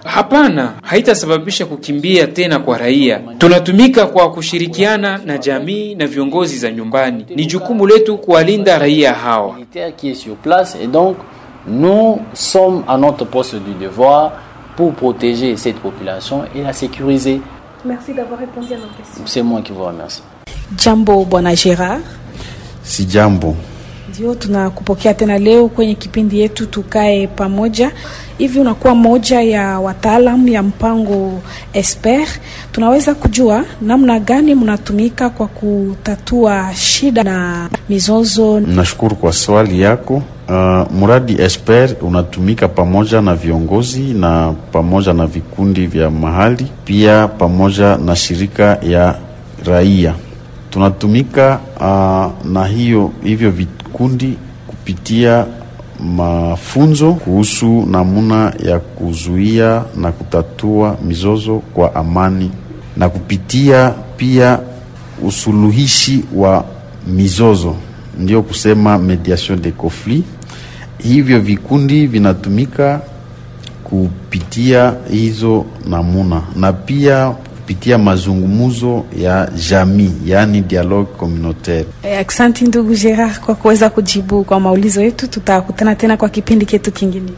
Hapana, 0.04 0.74
haitasababisha 0.84 1.66
kukimbia 1.66 2.28
tena 2.28 2.60
kwa 2.60 2.78
raia. 2.78 3.20
Tunatumika 3.38 4.06
kwa 4.06 4.32
kushirikiana 4.32 5.18
na 5.26 5.38
jamii 5.38 5.96
na 5.96 6.08
viongozi 6.08 6.58
za 6.58 6.72
nyumbani. 6.72 7.26
Ni 7.36 7.46
jukumu 7.46 7.88
letu 7.88 8.18
kuwalinda 8.18 8.78
raia 8.80 9.14
hawa. 9.14 9.54
militaire 9.54 9.92
qui 9.96 10.10
est 10.10 10.16
sur 10.24 10.36
place 10.36 10.76
et 10.84 10.88
donc 10.88 11.18
nous 11.68 12.20
sommes 12.34 12.84
à 12.88 12.98
notre 12.98 13.26
poste 13.26 13.56
du 13.56 13.74
devoir 13.86 14.32
pour 14.76 14.94
protéger 14.94 15.58
cette 15.58 15.80
population 15.80 16.44
et 16.56 16.62
la 16.64 16.74
sécuriser. 16.74 17.42
Merci 17.86 18.14
d'avoir 18.14 18.40
répondu 18.40 18.74
à 18.74 18.78
nos 18.78 18.94
questions. 18.98 19.24
C'est 19.26 19.42
moi 19.44 19.62
qui 19.62 19.72
vous 19.74 19.84
remercie. 19.84 20.24
Jambo 20.78 21.26
bwana 21.26 21.56
Gerard. 21.56 22.02
Si 22.84 23.06
jambo. 23.10 23.56
Ndio 24.20 24.36
tunakupokea 24.36 25.14
tena 25.14 25.38
leo 25.38 25.68
kwenye 25.68 25.96
kipindi 25.96 26.40
yetu 26.40 26.66
tukae 26.66 27.28
pamoja. 27.28 27.92
Hivi 28.38 28.60
unakuwa 28.60 28.96
moja 28.96 29.42
ya 29.42 29.80
wataalamu 29.80 30.48
ya 30.48 30.64
mpango 30.64 31.42
Esper, 31.74 32.28
tunaweza 32.72 33.16
kujua 33.16 33.66
namna 33.82 34.20
gani 34.20 34.56
mnatumika 34.56 35.30
kwa 35.30 35.48
kutatua 35.48 36.70
shida 36.76 37.24
na 37.24 37.70
mizozo? 37.90 38.60
Nashukuru 38.60 39.16
kwa 39.16 39.34
swali 39.34 39.82
yako. 39.82 40.24
Uh, 40.50 40.92
mradi 41.02 41.42
Esper 41.42 41.90
unatumika 42.02 42.68
pamoja 42.68 43.22
na 43.22 43.36
viongozi 43.36 44.00
na 44.02 44.54
pamoja 44.72 45.14
na 45.14 45.26
vikundi 45.28 45.88
vya 45.88 46.10
mahali 46.12 46.68
pia 46.86 47.28
pamoja 47.28 47.98
na 47.98 48.16
shirika 48.16 48.78
ya 48.84 49.16
raia. 49.66 50.14
Tunatumika 50.70 51.60
uh, 51.80 52.52
na 52.52 52.66
hiyo 52.66 53.12
hivyo 53.24 53.52
vikundi 53.52 54.38
kupitia 54.68 55.46
mafunzo 56.00 57.14
kuhusu 57.14 57.86
namna 57.92 58.54
ya 58.66 58.80
kuzuia 58.80 59.84
na 59.96 60.12
kutatua 60.12 60.98
mizozo 61.08 61.60
kwa 61.60 61.96
amani 61.96 62.52
na 62.98 63.10
kupitia 63.10 63.94
pia 64.18 64.60
usuluhishi 65.24 66.24
wa 66.36 66.66
mizozo, 67.08 67.76
ndio 68.20 68.42
kusema 68.42 68.98
mediation 68.98 69.62
de 69.62 69.72
conflit. 69.72 70.26
Hivyo 70.98 71.40
vikundi 71.40 72.08
vinatumika 72.08 73.02
kupitia 73.84 74.94
hizo 75.12 75.66
namuna 75.90 76.42
na 76.56 76.74
pia 76.74 77.36
kupitia 77.70 77.98
mazungumzo 77.98 79.06
ya 79.20 79.50
jamii, 79.70 80.12
yani 80.26 80.62
dialogue 80.62 81.12
communautaire. 81.18 81.86
Eh, 82.04 82.20
Aksanti 82.20 82.66
ndugu 82.66 82.94
Gerard 82.96 83.40
kwa 83.40 83.56
kuweza 83.56 83.90
kujibu 83.90 84.44
kwa 84.44 84.60
maulizo 84.60 85.02
yetu. 85.02 85.28
Tutakutana 85.28 85.96
tena 85.96 86.18
kwa 86.18 86.30
kipindi 86.30 86.66
chetu 86.66 86.92
kingine. 86.92 87.32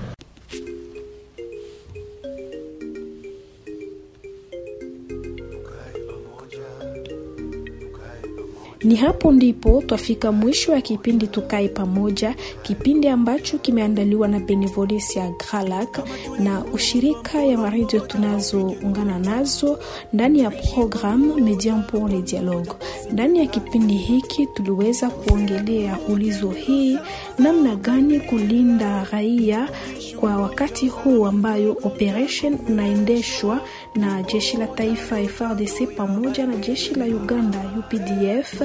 Ni 8.84 8.96
hapo 8.96 9.32
ndipo 9.32 9.82
twafika 9.86 10.32
mwisho 10.32 10.72
ya 10.72 10.82
kipindi 10.82 11.28
Tukae 11.28 11.68
Pamoja, 11.70 12.36
kipindi 12.64 13.08
ambacho 13.08 13.58
kimeandaliwa 13.58 14.28
na 14.28 14.40
Benevolence 14.40 15.20
ya 15.20 15.30
Gralak 15.32 16.00
na 16.40 16.66
ushirika 16.66 17.44
ya 17.44 17.58
maredio 17.58 18.00
tunazoungana 18.00 19.20
nazo 19.20 19.80
ndani 20.14 20.40
ya 20.40 20.52
programu 20.52 21.36
Medium 21.36 21.84
pour 21.84 22.10
le 22.12 22.22
Dialogue. 22.22 22.72
Ndani 23.12 23.40
ya 23.40 23.46
kipindi 23.46 23.94
hiki 23.94 24.48
tuliweza 24.48 25.10
kuongelea 25.10 25.98
ulizo 26.10 26.50
hii, 26.50 26.98
namna 27.42 27.76
gani 27.76 28.20
kulinda 28.20 29.04
raia 29.12 29.70
kwa 30.20 30.36
wakati 30.38 30.88
huu 30.88 31.26
ambayo 31.26 31.72
operation 31.84 32.58
unaendeshwa 32.70 33.62
na 33.96 34.24
jeshi 34.24 34.58
la 34.58 34.68
taifa 34.68 35.16
frdc 35.28 35.96
pamoja 35.98 36.48
na 36.48 36.56
jeshi 36.56 36.94
la 36.96 37.06
Uganda 37.06 37.60
UPDF 37.80 38.62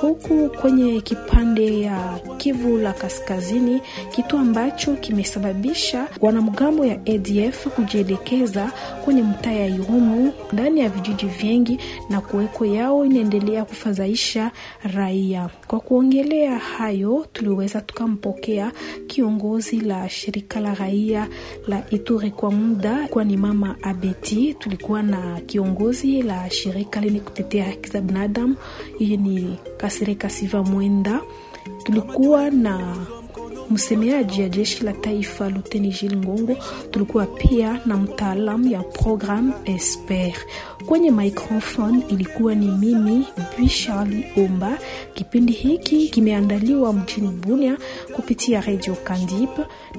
huku 0.00 0.50
kwenye 0.60 1.00
kipande 1.00 1.80
ya 1.80 2.18
Kivu 2.36 2.78
la 2.78 2.92
Kaskazini, 2.92 3.80
kitu 4.10 4.36
ambacho 4.38 4.94
kimesababisha 4.94 6.08
wanamgambo 6.20 6.84
ya 6.86 6.94
ADF 6.94 7.66
kujielekeza 7.68 8.72
kwenye 9.04 9.22
mtaa 9.22 9.52
ya 9.52 9.66
Irumu 9.66 10.32
ndani 10.52 10.80
ya 10.80 10.88
vijiji 10.88 11.26
vingi, 11.26 11.78
na 12.10 12.20
kuweko 12.20 12.66
yao 12.66 13.04
inaendelea 13.04 13.64
kufadhaisha 13.64 14.50
raia. 14.94 15.48
Kwa 15.66 15.80
kuongelea 15.80 16.58
hayo, 16.58 17.26
tuliweza 17.32 17.80
tukampokea 18.18 18.72
kiongozi 19.06 19.80
la 19.80 20.08
shirika 20.08 20.60
la 20.60 20.74
raia 20.74 21.28
la 21.66 21.82
Ituri 21.90 22.30
kwa 22.30 22.50
muda, 22.50 23.08
kwa 23.08 23.24
ni 23.24 23.36
mama 23.36 23.76
Abeti. 23.82 24.54
Tulikuwa 24.54 25.02
na 25.02 25.40
kiongozi 25.40 26.22
la 26.22 26.50
shirika 26.50 27.00
lenye 27.00 27.20
kutetea 27.20 27.64
haki 27.64 27.90
za 27.90 28.00
binadamu, 28.00 28.56
hii 28.98 29.16
ni 29.16 29.58
Kasireka 29.76 30.30
Siva 30.30 30.62
Mwenda. 30.62 31.20
Tulikuwa 31.84 32.50
na 32.50 32.96
msemeaji 33.70 34.40
ya 34.42 34.48
jeshi 34.48 34.84
la 34.84 34.92
taifa 34.92 35.48
Luteni 35.50 35.88
Jil 35.88 36.16
Ngongo. 36.16 36.56
Tulikuwa 36.90 37.26
pia 37.26 37.80
na 37.86 37.96
mtaalamu 37.96 38.68
ya 38.70 38.82
program 38.82 39.52
Esper. 39.64 40.32
Kwenye 40.86 41.10
microphone 41.10 42.02
ilikuwa 42.08 42.54
ni 42.54 42.66
mimi 42.70 43.26
Bi 43.58 43.68
Charli 43.68 44.24
Omba. 44.36 44.78
Kipindi 45.14 45.52
hiki 45.52 46.08
kimeandaliwa 46.08 46.92
mjini 46.92 47.28
Bunia 47.28 47.76
kupitia 48.12 48.60
Radio 48.60 48.94
Kandip 48.94 49.50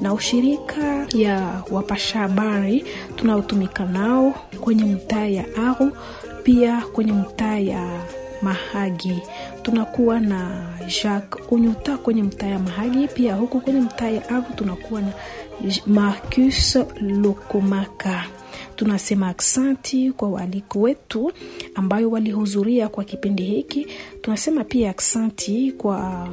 na 0.02 0.14
ushirika 0.14 1.08
ya 1.16 1.64
wapasha 1.72 2.20
habari 2.20 2.86
tunaotumika 3.16 3.86
nao 3.86 4.34
kwenye 4.62 4.84
mtaa 4.84 5.26
ya 5.26 5.46
Aru, 5.68 5.92
pia 6.44 6.82
kwenye 6.94 7.12
mtaa 7.14 7.58
ya 7.60 8.02
Mahagi 8.42 9.22
tunakuwa 9.70 10.20
na 10.20 10.66
Jacques 11.04 11.42
Onyota 11.52 11.98
kwenye 11.98 12.24
mtaa 12.24 12.48
ya 12.48 12.60
Mahagi, 12.60 13.08
pia 13.08 13.36
huku 13.36 13.62
kwenye 13.62 13.80
mtaa 13.82 14.10
ya 14.10 14.30
Aru 14.30 14.46
tunakuwa 14.56 15.02
na 15.02 15.14
Marcus 15.86 16.78
Lokomaka. 17.02 18.26
Tunasema 18.76 19.28
aksanti 19.28 20.12
kwa 20.12 20.30
waaliko 20.30 20.80
wetu 20.82 21.32
ambayo 21.76 22.12
walihudhuria 22.12 22.88
kwa 22.88 23.04
kipindi 23.04 23.44
hiki. 23.44 23.88
Tunasema 24.22 24.64
pia 24.64 24.90
aksanti 24.90 25.72
kwa 25.72 26.28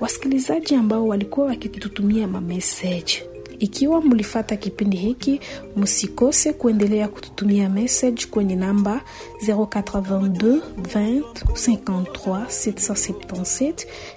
wasikilizaji 0.00 0.74
ambao 0.74 1.08
walikuwa 1.08 1.46
wakitutumia 1.46 2.28
mameseji. 2.28 3.22
Ikiwa 3.62 4.00
mlifata 4.02 4.56
kipindi 4.56 4.96
hiki, 4.96 5.40
msikose 5.76 6.52
kuendelea 6.52 7.08
kututumia 7.08 7.68
message 7.68 8.26
kwenye 8.30 8.56
namba 8.56 9.00
082 9.46 10.60
20 10.82 11.22
53 11.22 12.44
777 12.46 13.74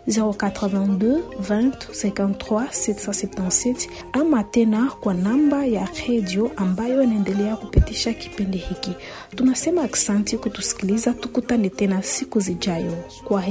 082 0.07 1.21
20 1.41 1.71
53 1.71 2.67
777 2.67 3.75
ama 4.13 4.43
tena 4.43 4.91
kwa 4.99 5.13
namba 5.13 5.65
ya 5.65 5.89
redio 6.07 6.51
ambayo 6.55 7.03
inaendelea 7.03 7.55
kupitisha 7.55 8.13
kipindi 8.13 8.57
hiki. 8.57 8.91
Tunasema 9.35 9.83
aksanti 9.83 10.37
kutusikiliza, 10.37 11.13
tukutane 11.13 11.69
tena 11.69 12.03
siku 12.03 12.39
zijayo. 12.39 12.93
Kwa 13.23 13.41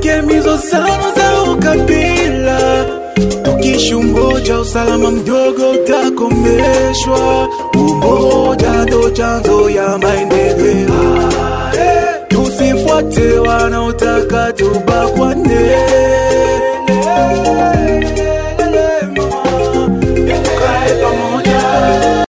tusiepuke 0.00 0.22
mizozano 0.22 1.12
za 1.16 1.42
ukabila. 1.52 2.84
Tukiishi 3.42 3.94
umoja, 3.94 4.60
usalama 4.60 5.10
mdogo 5.10 5.70
utakomeshwa. 5.70 7.48
Umoja 7.74 8.84
ndo 8.84 9.10
chanzo 9.10 9.70
ya 9.70 9.98
maendeleo. 9.98 11.30
Tusifuate 12.28 13.38
wanaotaka 13.38 14.52